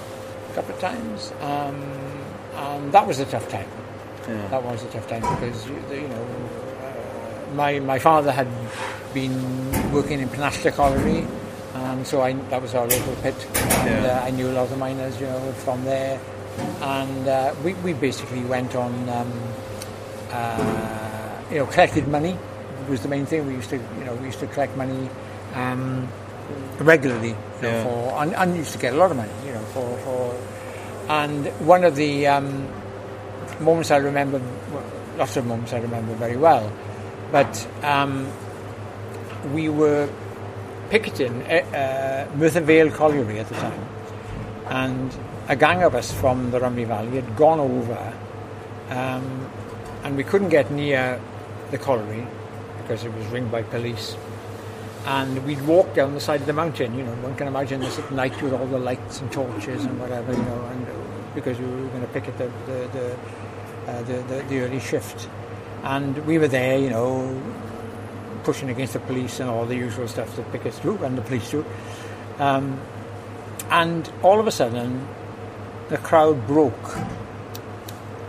[0.51, 1.77] a couple of times, um,
[2.57, 3.69] and that was a tough time.
[4.29, 4.47] Yeah.
[4.49, 6.25] That was a tough time because you, you know
[6.85, 8.47] uh, my my father had
[9.15, 9.35] been
[9.93, 11.27] working in Penashta Colliery,
[11.75, 14.21] and so I, that was our local pit, and Yeah.
[14.23, 16.19] uh, I knew a lot of the miners, you know, from there,
[16.83, 19.33] and uh, we we basically went on, um,
[20.33, 22.37] uh, you know, collected money
[22.89, 23.47] was the main thing.
[23.47, 25.11] We used to, you know, we used to collect money
[25.55, 26.09] um,
[26.79, 27.85] regularly, you know, Yeah.
[27.85, 30.35] for and, and used to get a lot of money, you know, for for.
[31.11, 32.69] And one of the um,
[33.61, 34.41] moments I remember,
[35.17, 36.71] lots of moments I remember very well,
[37.33, 38.27] but um,
[39.53, 40.09] we were
[40.91, 43.87] picketing uh, Merthyr Vale Colliery at the time,
[44.69, 45.17] and
[45.49, 48.13] a gang of us from the Rhymney Valley had gone over,
[48.91, 49.51] um,
[50.05, 51.21] and we couldn't get near
[51.71, 52.27] the colliery
[52.83, 54.17] because it was ringed by police.
[55.07, 56.97] and we'd walk down the side of the mountain.
[56.99, 59.99] You know, one can imagine this at night with all the lights and torches and
[60.01, 60.33] whatever.
[60.33, 60.87] You know, and
[61.35, 63.19] because we were going to pick at the the the,
[63.91, 65.29] uh, the, the the early shift,
[65.85, 66.79] and we were there.
[66.79, 67.43] You know,
[68.49, 71.51] pushing against the police and all the usual stuff that pickets do and the police
[71.51, 71.63] do.
[72.39, 72.81] Um,
[73.71, 75.07] and all of a sudden,
[75.91, 76.97] the crowd broke.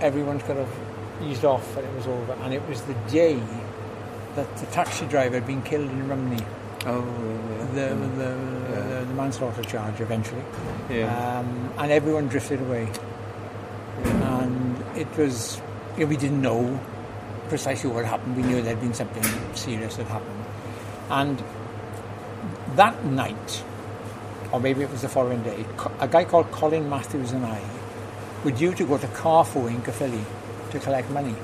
[0.01, 0.69] Everyone kind of
[1.23, 2.33] eased off and it was over.
[2.43, 3.39] And it was the day
[4.35, 6.43] that the taxi driver had been killed in Rhymney.
[6.85, 7.01] Oh,
[7.73, 7.93] The, yeah.
[7.93, 8.29] the,
[8.75, 8.99] Yeah.
[8.99, 10.43] the, the manslaughter charge eventually.
[10.89, 11.39] yeah.
[11.39, 12.89] Um, and everyone drifted away.
[14.03, 15.61] And it was,
[15.97, 16.77] you know, we didn't know
[17.49, 18.37] precisely what happened.
[18.37, 19.23] We knew there'd been something
[19.55, 20.45] serious that happened.
[21.09, 21.43] And
[22.75, 23.63] that night,
[24.51, 25.65] or maybe it was the following day,
[25.99, 27.61] a guy called Colin Matthews and I
[28.43, 30.23] were due to go to Carrefour in Caerphilly
[30.71, 31.35] to collect money.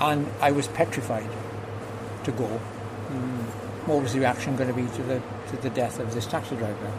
[0.00, 1.30] And I was petrified
[2.24, 2.46] to go.
[2.46, 3.88] Hmm.
[3.88, 6.56] What was the reaction going to be to the, to the death of this taxi
[6.56, 6.90] driver?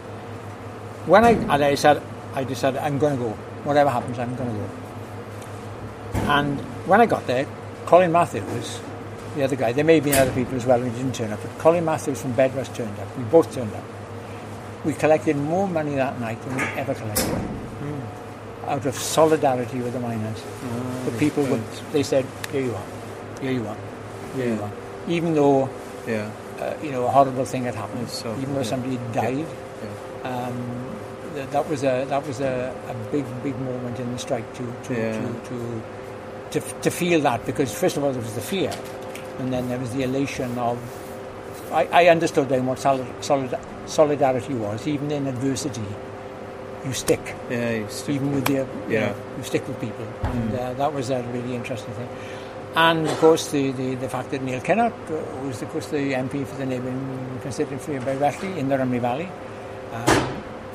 [1.05, 2.01] When I, and I said,
[2.33, 3.31] I decided I'm going to go.
[3.63, 4.69] Whatever happens, I'm going to go.
[6.31, 7.45] And when I got there,
[7.87, 8.79] Colin Matthews,
[9.35, 11.41] the other guy, there may have been other people as well who didn't turn up,
[11.41, 13.17] but Colin Matthews from Bedwas turned up.
[13.17, 13.83] We both turned up.
[14.83, 17.41] We collected more money that night than we ever collected.
[18.67, 20.43] Out of solidarity with the miners.
[21.05, 22.83] the people would, they said, here you are,
[23.41, 23.77] here you are,
[24.35, 24.71] here you are.
[25.07, 25.69] Even though,
[26.05, 26.29] Yeah.
[26.59, 28.65] uh, you know, a horrible thing had happened, So, even though yeah.
[28.67, 30.29] somebody died, Yeah.
[30.29, 30.57] um,
[31.35, 34.63] th- that was a that was a, a big big moment in the strike to
[34.87, 35.11] to, Yeah.
[35.21, 35.81] to, to,
[36.51, 38.71] to to feel that because first of all there was the fear,
[39.39, 40.77] and then there was the elation of.
[41.71, 43.53] I, I understood then what solid, solid,
[43.87, 44.87] solidarity was.
[44.87, 45.81] Even in adversity,
[46.85, 47.19] you stick.
[47.49, 47.71] Yeah.
[47.73, 49.07] you still- Even with the you, Yeah.
[49.07, 52.07] know, you stick with people, and uh, that was a really interesting thing.
[52.75, 56.13] And of course, the, the, the fact that Neil Kinnock uh, was, of course, the
[56.13, 59.27] MP for the neighbouring constituency of Rathley in the Rhymney Valley,
[59.93, 60.27] um,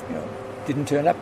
[0.09, 0.27] you know,
[0.65, 1.17] didn't turn up.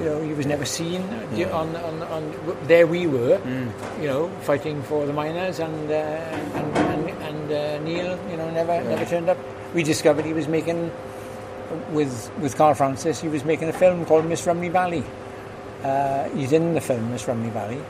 [0.00, 1.02] you know, he was never seen.
[1.34, 1.50] Yeah.
[1.50, 3.72] On, on, on, there we were, Mm.
[4.02, 8.50] you know, fighting for the miners, and uh, and, and, and uh, Neil, you know,
[8.50, 9.38] never never turned up.
[9.74, 10.90] We discovered he was making
[11.92, 13.20] with with Karl Francis.
[13.20, 15.04] He was making a film called Miss Rhymney Valley.
[15.82, 17.80] Uh, he's in the film Miss Rhymney Valley,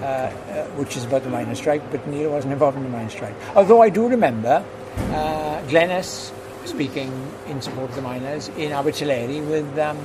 [0.00, 0.30] uh, uh,
[0.76, 1.82] which is about the miners' strike.
[1.90, 3.34] But Neil wasn't involved in the miners' strike.
[3.56, 4.64] Although I do remember
[5.10, 6.32] uh, Glenys
[6.64, 7.12] speaking
[7.46, 9.78] in support of the miners in Abertillery with.
[9.78, 9.98] Um,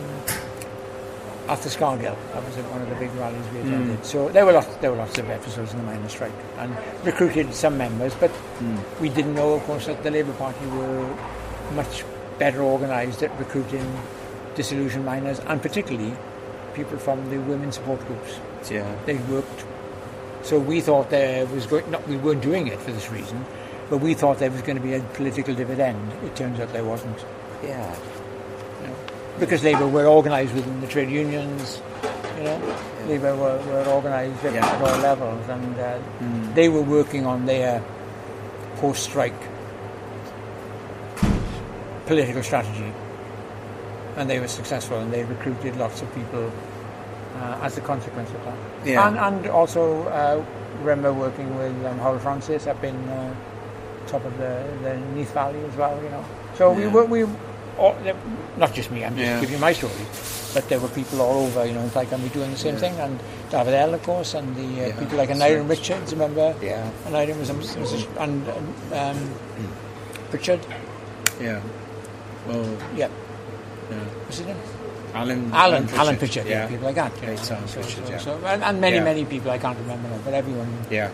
[1.47, 4.03] after Scargill, that was one of the big rallies we attended.
[4.03, 7.53] So there were lots, there were lots of episodes in the miners' strike, and recruited
[7.53, 8.15] some members.
[8.15, 8.31] But
[8.99, 11.15] we didn't know, of course, that the Labour Party were
[11.75, 12.03] much
[12.39, 13.85] better organised at recruiting
[14.55, 16.17] disillusioned miners, and particularly
[16.73, 18.39] people from the women support groups.
[18.71, 18.91] Yeah.
[19.05, 19.65] They worked.
[20.41, 21.89] So we thought there was going.
[21.91, 23.45] Not we weren't doing it for this reason,
[23.89, 26.11] but we thought there was going to be a political dividend.
[26.23, 27.17] It turns out there wasn't
[27.63, 27.95] Yeah.
[29.39, 31.81] because Labour were organised within the trade unions,
[32.37, 34.65] you know, Labour were, were organised at, Yeah.
[34.65, 35.99] at all levels, and uh,
[36.53, 37.83] they were working on their
[38.77, 39.33] post-strike
[42.05, 42.91] political strategy,
[44.17, 46.51] and they were successful, and they recruited lots of people
[47.41, 48.57] uh, as a consequence of that.
[48.85, 49.07] Yeah.
[49.07, 50.43] And, and also uh,
[50.79, 53.33] remember working with um, Francis up in uh,
[54.07, 56.23] top of the, the Neath Valley as well, you know.
[56.57, 57.23] So we were we
[57.77, 57.95] all,
[58.57, 59.03] not just me.
[59.03, 59.39] I'm just Yeah.
[59.41, 59.93] giving my story,
[60.53, 62.79] but there were people all over, you know, like I'm doing the same Yeah.
[62.79, 63.19] thing, and
[63.51, 65.67] David L, of course, and the uh, Yeah, people like Aniron.
[65.69, 66.55] Richards, remember?
[66.61, 66.89] Yeah.
[67.07, 68.47] Aniron was, a, was a, and
[68.93, 69.17] um,
[70.31, 70.59] Richard,
[71.41, 71.59] Yeah.
[72.47, 72.63] Well,
[72.95, 73.09] yeah,
[73.91, 73.97] yeah.
[74.25, 74.57] what's his name?
[75.13, 75.51] Alan.
[75.53, 76.67] Alan, Alan Pritchard, yeah, Yeah.
[76.67, 77.11] people like that.
[77.15, 77.43] you Great know.
[77.43, 78.17] So, Pritchard, so, yeah.
[78.19, 79.03] so, and, and many, Yeah.
[79.03, 81.09] many people I can't remember now, but everyone Yeah.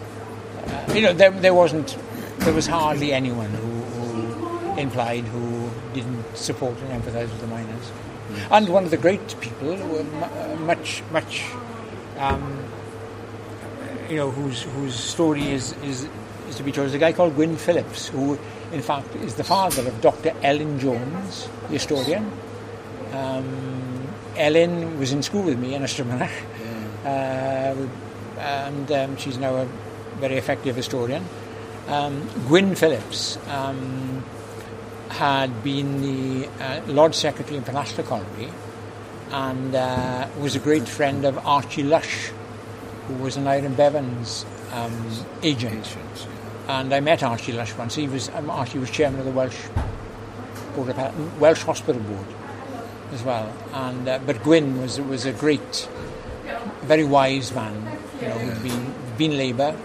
[0.67, 1.95] Uh, you know, there, there wasn't,
[2.41, 7.91] there was hardly anyone who, who implied who didn't support and empathise with the miners.
[8.49, 11.45] And one of the great people, uh, much, much,
[12.17, 12.63] um,
[14.09, 16.07] you know, whose whose story is, is
[16.49, 18.39] is to be told, is a guy called Gwyn Phillips, who,
[18.71, 20.33] in fact, is the father of Dr.
[20.41, 22.31] Elin Jones, the historian.
[23.13, 26.31] Um, Elin was in school with me in Ystrad Mynach,
[27.05, 29.65] uh, and um, she's now a
[30.19, 31.23] very effective historian.
[31.91, 34.23] Um, Gwyn Phillips um,
[35.09, 38.49] had been the uh, Lodge Secretary in Penallta Colliery
[39.29, 42.29] and uh, was a great friend of Archie Lush,
[43.07, 45.97] who was Aneurin Bevan's um, agent.
[46.69, 47.95] And I met Archie Lush once.
[47.95, 49.67] He was um, Archie was chairman of the Welsh
[50.75, 52.25] Board of Welsh Hospital Board
[53.11, 53.53] as well.
[53.73, 55.89] And uh, but Gwyn was was a great,
[56.83, 57.99] very wise man.
[58.21, 59.77] You know, who'd been been Labour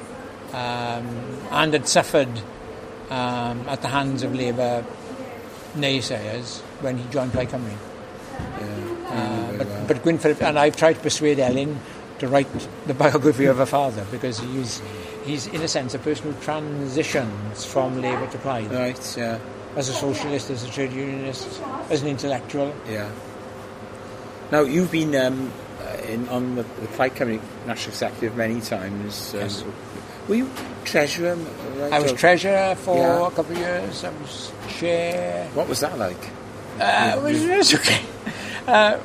[0.53, 2.29] um, and had suffered
[3.11, 4.85] um, at the hands of Labour
[5.75, 7.77] naysayers when he joined Plaid Cymru.
[9.09, 11.79] Uh, but, but Gwyn and I've tried to persuade Elin
[12.19, 12.49] to write
[12.87, 14.83] the biography of her father because he's,
[15.25, 18.71] he's in a sense, a person who transitions from Labour to Plaid.
[18.71, 19.39] Right, yeah.
[19.77, 22.75] As a socialist, as a trade unionist, as an intellectual.
[22.89, 23.11] Yeah.
[24.51, 25.53] Now, you've been um,
[26.09, 29.35] in, on the, the Plaid Cymru National Executive many times.
[29.35, 29.65] Um, Yes.
[30.29, 30.51] Were you
[30.85, 31.37] treasurer?
[31.37, 33.27] Right, I was or- treasurer for Yeah.
[33.29, 34.03] a couple of years.
[34.03, 35.49] I was chair.
[35.55, 36.19] What was that like?
[36.81, 38.01] Uh, it, was, it was okay.
[38.67, 38.99] Uh,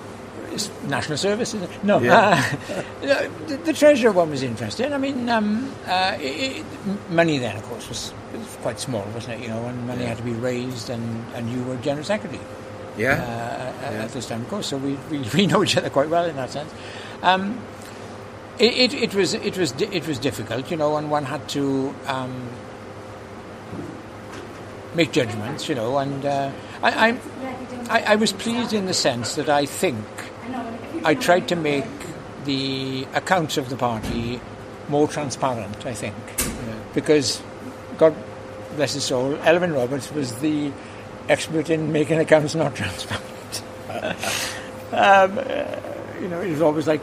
[0.51, 1.83] it's national service, isn't it?
[1.83, 1.99] No.
[1.99, 2.43] Yeah.
[3.01, 4.93] Uh, the, the treasurer one was interesting.
[4.93, 6.65] I mean, um, uh, it, it,
[7.09, 9.43] money then, of course, was, was quite small, wasn't it?
[9.43, 10.09] You know, and money Yeah.
[10.09, 12.39] had to be raised, and, and you were general secretary.
[12.95, 13.13] Uh, Yeah.
[13.13, 14.03] at- Yeah.
[14.03, 14.67] at this time, of course.
[14.67, 16.71] So we, we, we know each other quite well in that sense.
[17.23, 17.59] Um,
[18.59, 21.95] it, it, it was it was it was difficult, you know, and one had to
[22.05, 22.49] um,
[24.95, 25.97] make judgments, you know.
[25.97, 26.51] And uh,
[26.83, 27.17] I, I,
[27.89, 30.05] I I was pleased in the sense that I think
[31.05, 31.85] I tried to make
[32.45, 34.39] the accounts of the party
[34.89, 35.85] more transparent.
[35.85, 36.15] I think
[36.93, 37.41] because
[37.97, 38.15] God
[38.75, 40.71] bless his soul, Elwyn Roberts was the
[41.29, 43.63] expert in making accounts not transparent.
[44.91, 45.79] um, uh,
[46.21, 47.01] you know, it was always like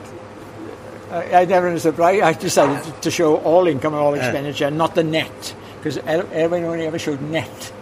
[1.10, 1.98] I, I never understood.
[2.00, 6.64] I, I decided to, show all income and all expenditure, not the net, because Elwyn
[6.64, 7.72] only ever showed net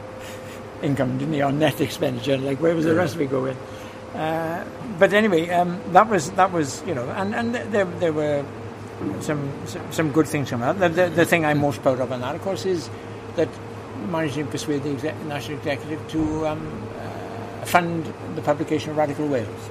[0.82, 2.38] income, didn't he, or net expenditure?
[2.38, 3.56] Like where was the rest of it going?
[4.14, 4.64] Uh,
[4.98, 8.44] but anyway, um, that was that was you know, and and there there were
[9.20, 9.52] some
[9.90, 10.78] some, good things from that.
[10.78, 12.88] The, the, the thing I'm most proud of on that, of course, is
[13.34, 13.48] that
[14.06, 19.26] managing to persuade the exec- national executive to um, uh, fund the publication of Radical
[19.28, 19.70] Wales,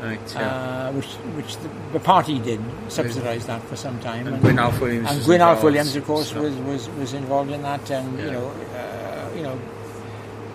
[0.00, 0.88] Right, yeah.
[0.88, 4.26] uh, which which the, the party did subsidise that for some time.
[4.26, 5.10] and Gwyn Alf Williams.
[5.10, 8.30] and Gwyn Alf Williams, of course, so- was, was, was involved in that, and you
[8.30, 9.58] know, uh, you know,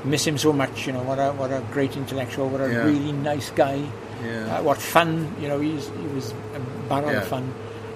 [0.05, 0.85] miss him so much.
[0.87, 2.83] You know, what a what a great intellectual, what a Yeah.
[2.85, 3.81] really nice guy.
[4.23, 4.57] Yeah.
[4.57, 7.19] Uh, what fun, you know, he's, he was a barrel Yeah.
[7.21, 7.53] of fun.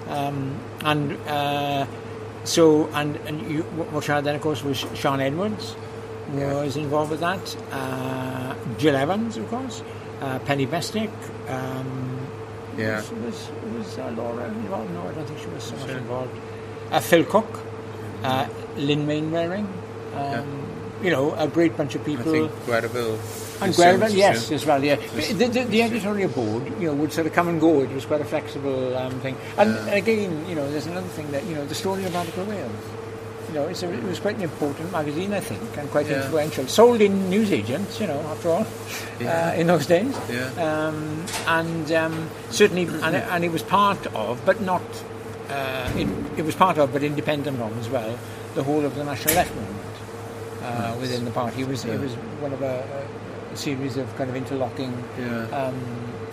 [0.08, 1.86] Um, and uh,
[2.44, 5.74] so, and, and you, what you had then, of course, was Sean Edwards,
[6.30, 7.56] who was involved with that.
[7.72, 9.82] Uh, Jill Evans, of course.
[10.20, 11.10] Uh, Penny Bestick.
[11.48, 12.20] Um,
[12.76, 12.96] Yeah.
[12.96, 14.90] Was, was, was uh, Laura involved?
[14.92, 16.36] No, I don't think she was so much involved.
[16.90, 17.60] Uh, Phil Cook.
[18.22, 19.66] Uh, Lynn Mainwaring.
[20.16, 20.63] Um,
[21.04, 22.30] You know, a great bunch of people.
[22.34, 23.18] I think Gwerville.
[23.62, 24.54] And soon- yes, soon.
[24.56, 24.96] as well, yeah.
[24.96, 27.82] The, the, the editorial board, you know, would sort of come and go.
[27.82, 29.36] It was quite a flexible um, thing.
[29.58, 32.72] And again, you know, there's another thing that, you know, the story of Radical Wales.
[33.48, 36.22] You know, it's a, it was quite an important magazine, I think, and quite Yeah.
[36.24, 36.66] influential.
[36.66, 38.66] Sold in newsagents, you know, after all,
[39.20, 39.50] Yeah.
[39.50, 40.16] uh, in those days.
[40.30, 40.48] Yeah.
[40.88, 44.82] Um, and um, certainly, and, it- and it was part of, but not,
[45.50, 48.18] uh, it, it was part of, but independent of as well,
[48.54, 49.80] the whole of the National Left movement
[50.64, 51.62] uh, within the party.
[51.62, 51.94] It was, Yeah.
[51.94, 52.84] it was one of a,
[53.52, 55.46] a series of kind of interlocking Yeah.
[55.52, 55.74] um,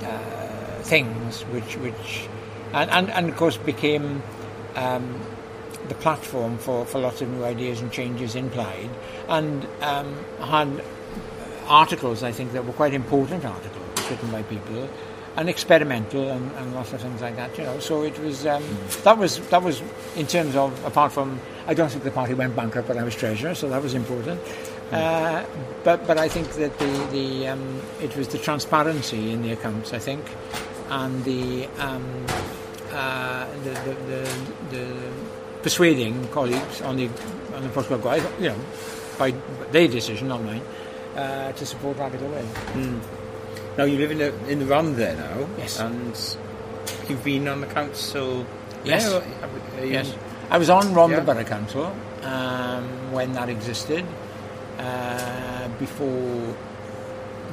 [0.04, 2.28] uh, things, which, which
[2.74, 4.24] and, and, and of course became
[4.76, 5.20] um,
[5.90, 8.90] the platform for, for lots of new ideas and changes in Plaid,
[9.28, 10.84] and um, had
[11.68, 14.90] articles, I think, that were quite important articles written by people,
[15.38, 17.58] and experimental and, and lots of things like that.
[17.58, 18.64] You know, so it was um,
[19.04, 19.82] that was that was
[20.16, 23.16] in terms of apart from I don't think the party went bankrupt, but I was
[23.16, 24.40] treasurer, so that was important.
[24.92, 25.46] Uh,
[25.84, 29.94] but but I think that the the um, it was the transparency in the accounts,
[29.94, 30.24] I think,
[30.90, 32.04] and the um,
[32.92, 34.30] uh, the, the, the,
[34.72, 34.86] the
[35.64, 37.08] persuading colleagues on the
[37.56, 38.02] on the Portugal
[38.40, 38.56] you know,
[39.18, 39.32] by
[39.72, 40.62] their decision, not mine,
[41.16, 42.44] uh, to support Radical Way.
[43.78, 45.48] Now you live in the in the Rhondda there now.
[45.58, 45.80] Yes.
[45.80, 46.12] And
[47.08, 48.46] you've been on the council.
[48.84, 49.08] Yes.
[49.08, 50.14] there, or have- are you- Yes,
[50.52, 51.20] I was on Rhondda Yeah.
[51.22, 51.86] Borough Council
[52.24, 54.06] um, when that existed
[54.78, 56.54] uh, before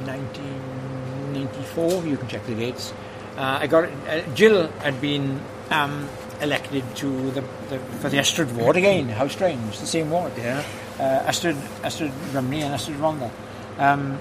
[0.05, 2.05] 1994.
[2.05, 2.93] You can check the dates.
[3.37, 6.09] Uh, I got uh, Jill had been um,
[6.41, 9.07] elected to the, the for the Ystrad ward again.
[9.09, 9.77] How strange!
[9.79, 10.31] The same ward.
[10.37, 10.63] Yeah.
[10.99, 13.29] uh, Ystrad, Ystrad Rhymney and Ystrad Rhondda.
[13.77, 14.19] Um,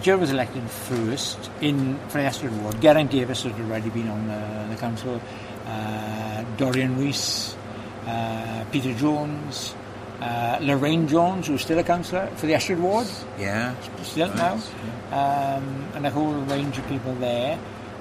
[0.00, 2.80] Jill was elected first in for the Ystrad Ward.
[2.80, 5.20] Geraint Davis had already been on the, the council.
[5.66, 7.56] Uh, Dorian Rees,
[8.70, 9.74] Peter Jones,
[10.20, 13.06] uh, Lorraine Jones, who's still a councillor for the Ystrad Ward,
[13.38, 13.74] Yeah.
[14.02, 14.54] still Right, now,
[15.56, 17.58] um, and a whole range of people there.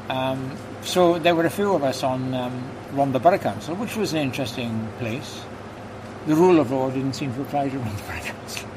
[0.09, 2.63] Um, so there were a few of us on um,
[2.95, 5.41] Rhondda Borough Council, which was an interesting place.
[6.27, 8.67] The rule of law didn't seem to apply to Rhondda Borough Council.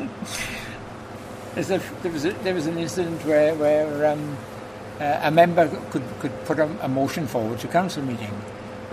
[1.56, 4.36] As if there was a, there was an incident where where um,
[5.00, 8.32] uh, a member could could put a, a motion forward to council meeting,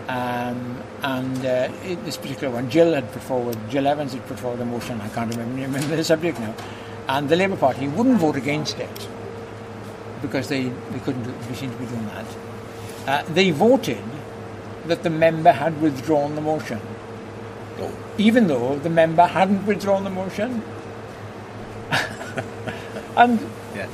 [0.07, 4.39] Um, and uh, in this particular one, Jill had put forward, Jill Evans had put
[4.39, 6.53] forward a motion, I can't remember, remember the subject now,
[7.07, 9.07] and the Labour Party wouldn't vote against it
[10.21, 12.25] because they, they couldn't be seen to be doing that.
[13.07, 14.03] Uh, they voted
[14.85, 16.79] that the member had withdrawn the motion,
[18.17, 20.61] even though the member hadn't withdrawn the motion.
[23.17, 23.39] and
[23.75, 23.87] Yeah.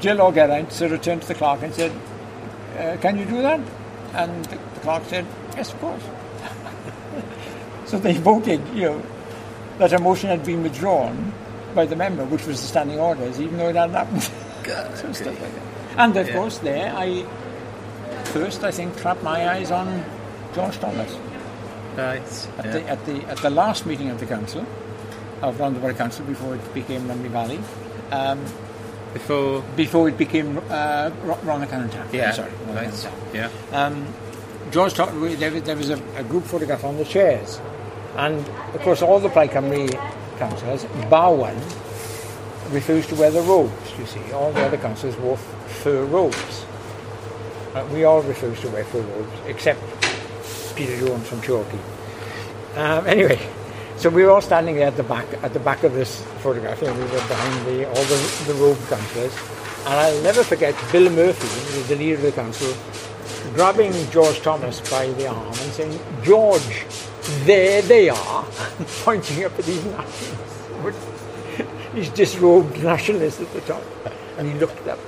[0.00, 1.92] Jill O'Geraint sort of turned to the clerk and said,
[2.78, 3.60] uh, Can you do that?
[4.12, 5.26] And the, the clerk said,
[5.56, 6.02] Yes, of course.
[7.86, 9.02] so they voted, you know,
[9.78, 11.32] that a motion had been withdrawn
[11.74, 14.22] by the member, which was the standing orders, even though it hadn't happened.
[14.96, 15.62] so stuff like that.
[15.98, 16.34] And of Yeah.
[16.34, 17.24] course, there, I
[18.24, 20.04] first, I think, clapped my eyes on
[20.54, 21.14] George Thomas.
[21.96, 22.20] Right.
[22.58, 22.72] At, yeah.
[22.72, 24.66] the, at, the, at the last meeting of the council,
[25.42, 27.58] of Rhondda Council, before it became Lumley Valley,
[28.10, 28.40] um,
[29.12, 29.62] Before.
[29.76, 32.12] before it became uh, Ro- Rhondda and Taff.
[32.12, 32.32] Yeah.
[32.32, 32.52] sorry.
[32.68, 33.08] Right.
[33.34, 33.50] Yeah.
[33.72, 34.06] Um,
[34.70, 37.60] George talked, there was, there was a, a group photograph on the chairs.
[38.16, 38.38] And
[38.74, 39.90] of course, all the Plaid Cymru
[40.38, 41.56] councillors, bar one,
[42.72, 44.32] refused to wear the robes, you see.
[44.32, 46.64] All the other councillors wore fur robes.
[47.74, 49.80] Uh, we all refused to wear fur robes, except
[50.74, 51.78] Peter Jones from Chalky.
[52.74, 53.38] Um, anyway,
[53.96, 56.82] so we were all standing there at the back, at the back of this photograph,
[56.82, 59.34] and we were behind the, all the, the robe councillors.
[59.86, 62.74] And I'll never forget Bill Murphy, the leader of the council,
[63.54, 66.84] grabbing George Thomas by the arm and saying, George,
[67.44, 68.44] there they are,
[69.04, 71.12] pointing up at these nationalists.
[71.94, 73.82] These disrobed nationalists at the top.
[74.38, 74.98] And he looked up.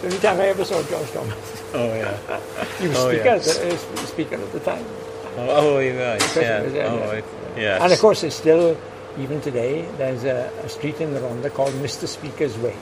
[0.00, 1.62] The only time I ever saw George Thomas.
[1.74, 2.16] Oh yeah.
[2.78, 4.84] He was Oh, speaker, the, uh, speaker at the time.
[5.36, 6.36] Oh, oh right.
[6.36, 6.62] Yeah.
[6.62, 7.10] was Oh, yeah.
[7.10, 7.24] right.
[7.56, 7.82] Yes.
[7.82, 8.76] And of course, it's still,
[9.18, 12.06] even today, there's a, a street in the Rhondda called Mr.
[12.06, 12.76] Speaker's Way.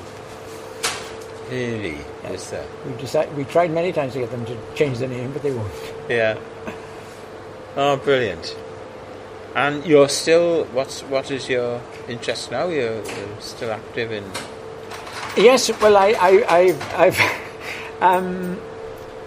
[1.51, 1.99] Really.
[2.31, 2.65] Is sir.
[2.87, 5.53] We decided, we tried many times to get them to change the name, but they
[5.53, 5.73] won't.
[6.09, 6.39] Yeah.
[7.77, 8.57] Oh, brilliant.
[9.55, 10.65] And you're still.
[10.67, 12.69] What's what is your interest now?
[12.69, 14.25] You're, you're still active in.
[15.37, 17.21] Yes, well, I, I, I've, I've
[18.03, 18.61] um,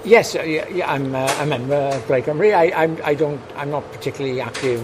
[0.04, 2.54] yes, uh, yeah, yeah, I'm uh, a member of Plaid Cymru.
[2.54, 4.82] I, I'm, I don't, I'm not particularly active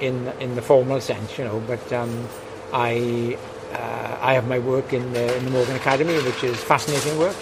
[0.00, 2.28] in in the formal sense, you know, but um,
[2.72, 3.38] I,
[3.76, 7.36] uh, I have my work in the, in the Morgan Academy, which is fascinating work.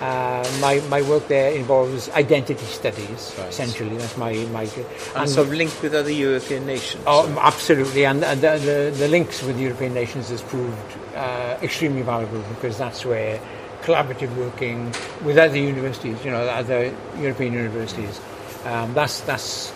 [0.00, 3.48] Uh, my, my work there involves identity studies, Right.
[3.48, 3.96] essentially.
[3.96, 4.68] That's my, my
[5.16, 7.02] And sort of linked with other European nations.
[7.06, 10.76] Oh, absolutely, and uh, the, the, the links with European nations has proved
[11.14, 13.40] uh, extremely valuable because that's where
[13.82, 14.92] collaborative working
[15.24, 18.20] with other universities, you know, other European universities,
[18.64, 19.72] um, that's that's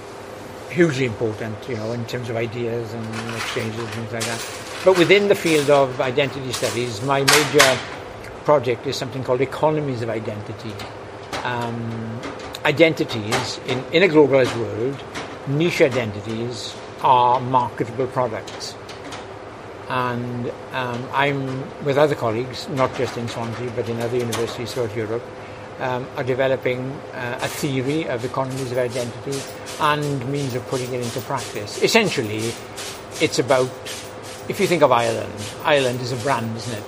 [0.70, 4.67] hugely important, you know, in terms of ideas and exchanges and things like that.
[4.84, 7.78] But within the field of identity studies, my major
[8.44, 10.72] project is something called economies of identity.
[11.44, 12.20] Um,
[12.64, 15.02] identities in, in a globalized world,
[15.48, 18.74] niche identities are marketable products.
[19.88, 24.94] And um, I'm with other colleagues, not just in Swansea but in other universities throughout
[24.94, 25.22] Europe,
[25.80, 29.38] um, are developing uh, a theory of economies of identity
[29.80, 31.82] and means of putting it into practice.
[31.82, 32.52] Essentially,
[33.20, 33.70] it's about,
[34.48, 35.32] if you think of Ireland,
[35.64, 36.84] Ireland is a brand, isn't it?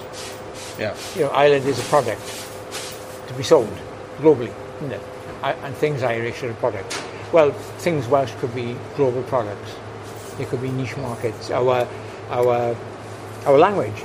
[0.79, 0.95] Yeah.
[1.15, 2.23] you know, Ireland is a product
[3.29, 3.69] to be sold
[4.19, 5.01] globally, isn't it?
[5.43, 7.01] I- And things Irish are a product.
[7.33, 7.53] Well,
[7.85, 9.71] things Welsh could be global products.
[10.39, 11.51] They could be niche markets.
[11.51, 11.87] Our,
[12.31, 12.75] our,
[13.47, 14.03] our language,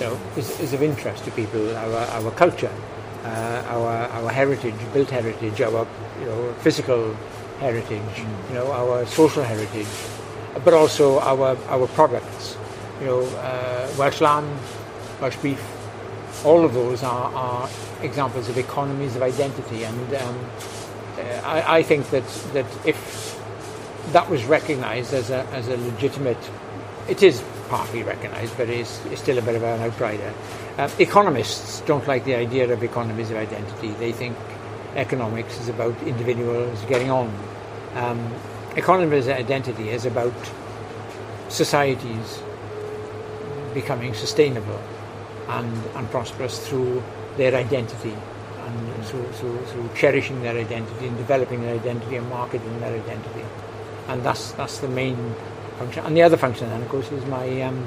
[0.00, 1.76] you know, is, is of interest to people.
[1.76, 1.94] Our,
[2.24, 2.72] our culture,
[3.24, 5.86] uh, our, our heritage, built heritage, our,
[6.20, 7.14] you know, physical
[7.60, 8.16] heritage,
[8.48, 9.86] you know, our social heritage,
[10.64, 12.56] but also our, our products.
[13.02, 14.48] You know, uh, Welsh lamb,
[15.20, 15.60] Welsh beef,
[16.44, 17.68] all of those are, are
[18.00, 20.38] examples of economies of identity, and um,
[21.18, 23.42] uh, I, I think that that if
[24.12, 26.38] that was recognised as a as a legitimate,
[27.08, 30.32] it is partly recognised, but it's, it's still a bit of an outrider.
[30.78, 33.88] Uh, economists don't like the idea of economies of identity.
[33.94, 34.36] They think
[34.94, 37.34] economics is about individuals getting on.
[37.96, 38.32] Um,
[38.76, 40.34] economies of identity is about
[41.48, 42.40] societies
[43.74, 44.80] becoming sustainable
[45.48, 47.02] and, and prosperous through
[47.36, 48.14] their identity
[48.66, 53.44] and through, through, through cherishing their identity and developing their identity and marketing their identity.
[54.08, 55.34] And that's, that's the main
[55.78, 56.04] function.
[56.04, 57.86] And the other function then, of course, is my, um,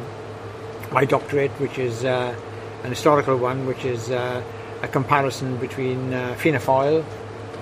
[0.91, 2.35] my doctorate, which is uh,
[2.83, 4.43] an historical one, which is uh,
[4.81, 7.05] a comparison between uh, Fianna Fáil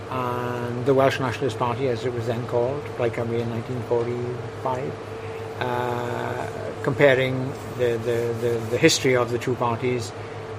[0.09, 4.91] and the Welsh Nationalist Party, as it was then called, Plaid Cymru in 1945
[5.59, 6.47] uh,
[6.83, 10.09] comparing the, the, the, the history of the two parties,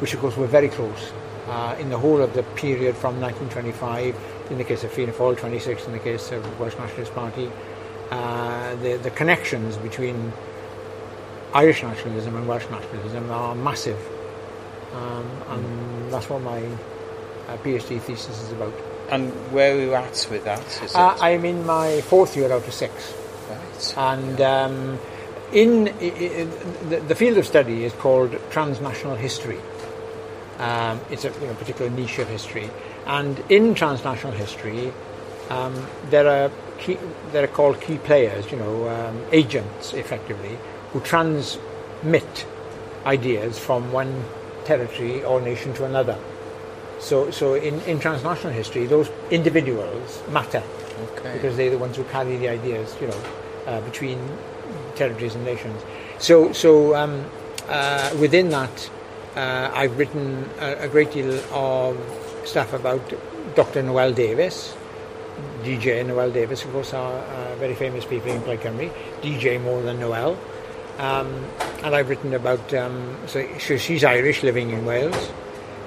[0.00, 1.12] which of course were very close
[1.48, 4.16] uh, in the whole of the period from 1925
[4.50, 7.50] in the case of Fianna Fáil, 26 in the case of the Welsh Nationalist Party.
[8.10, 10.32] Uh, the, the connections between
[11.54, 13.98] Irish nationalism and Welsh nationalism are massive.
[14.94, 18.72] Um, and that's what my uh, PhD thesis is about.
[19.10, 20.60] And where are you at with that?
[20.82, 23.14] Is Uh, I'm in my fourth year out of six.
[23.50, 23.94] right.
[23.96, 24.98] And um,
[25.54, 26.44] in, i i
[26.90, 29.60] the, the field of study is called transnational history.
[30.58, 32.70] Um, it's a you know, particular niche of history.
[33.06, 34.92] And in transnational history,
[35.50, 35.74] um,
[36.10, 36.98] there are key,
[37.32, 40.58] there are called key players, you know, um, agents effectively,
[40.92, 42.46] who transmit
[43.04, 44.24] ideas from one
[44.64, 46.18] territory or nation to another.
[46.98, 50.62] So, so in, in transnational history, those individuals matter
[51.04, 51.34] Okay.
[51.34, 53.20] because they're the ones who carry the ideas, you know,
[53.66, 54.18] uh, between
[54.96, 55.82] territories and nations.
[56.18, 57.24] So, so um,
[57.68, 58.90] uh, within that,
[59.36, 61.98] uh, I've written a, a great deal of
[62.44, 63.02] stuff about
[63.54, 63.82] Dr.
[63.82, 64.74] Noëlle Davies,
[65.62, 68.90] DJ Noëlle Davies, of course, are uh, very famous people in Plaid Cymru,
[69.22, 70.36] DJ more than Noëlle.
[70.98, 71.44] Um,
[71.82, 75.30] and I've written about, um, so, so she's Irish, living in Wales,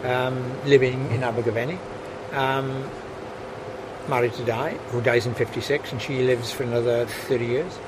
[0.04, 1.80] um, living in Abergavenny.
[2.34, 2.84] Um,
[4.10, 7.80] married to Di, who dies in 56, and she lives for another 30 years.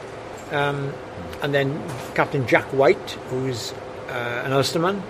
[0.51, 0.93] Um,
[1.41, 1.81] and then
[2.15, 3.73] Captain Jack White, who's
[4.09, 5.01] uh, an Ulsterman,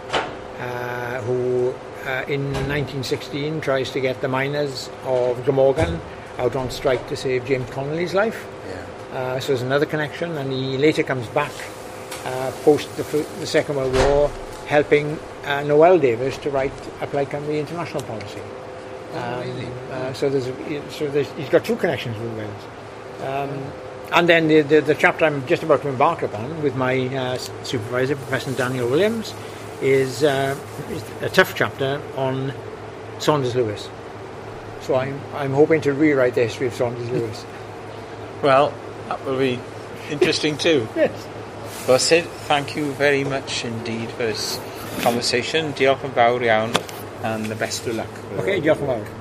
[0.60, 1.74] uh, who
[2.06, 6.00] uh, in 1916 tries to get the miners of Glamorgan
[6.38, 8.48] out on strike to save James Connolly's life.
[8.68, 9.18] Yeah.
[9.18, 11.52] Uh, so there's another connection, and he later comes back
[12.26, 13.04] uh, post the,
[13.40, 14.30] the Second World War,
[14.68, 15.14] helping
[15.44, 18.42] uh, Noëlle Davies to write a Plaid Cymru international policy.
[19.14, 19.68] Oh, really?
[19.92, 22.64] Uh, so there's, a, so there's, he's got two connections with Wales.
[23.22, 23.72] Um,
[24.12, 27.38] and then the, the, the chapter I'm just about to embark upon with my uh,
[27.64, 29.34] supervisor, Professor Daniel Williams,
[29.82, 30.58] is, uh,
[30.90, 32.54] is a tough chapter on
[33.20, 33.90] Saunders Lewis.
[34.82, 37.46] So I'm, I'm hoping to rewrite the history of Saunders Lewis.
[38.42, 38.74] Well,
[39.08, 39.60] that will be
[40.10, 40.88] interesting too.
[40.96, 41.28] yes.
[41.88, 44.60] Well, Syd, thank you very much indeed for this
[45.02, 45.74] conversation.
[45.74, 46.76] Diolch yn fawr iawn
[47.24, 48.22] and the best of luck.
[48.38, 49.19] Okay, diolch yn fawr.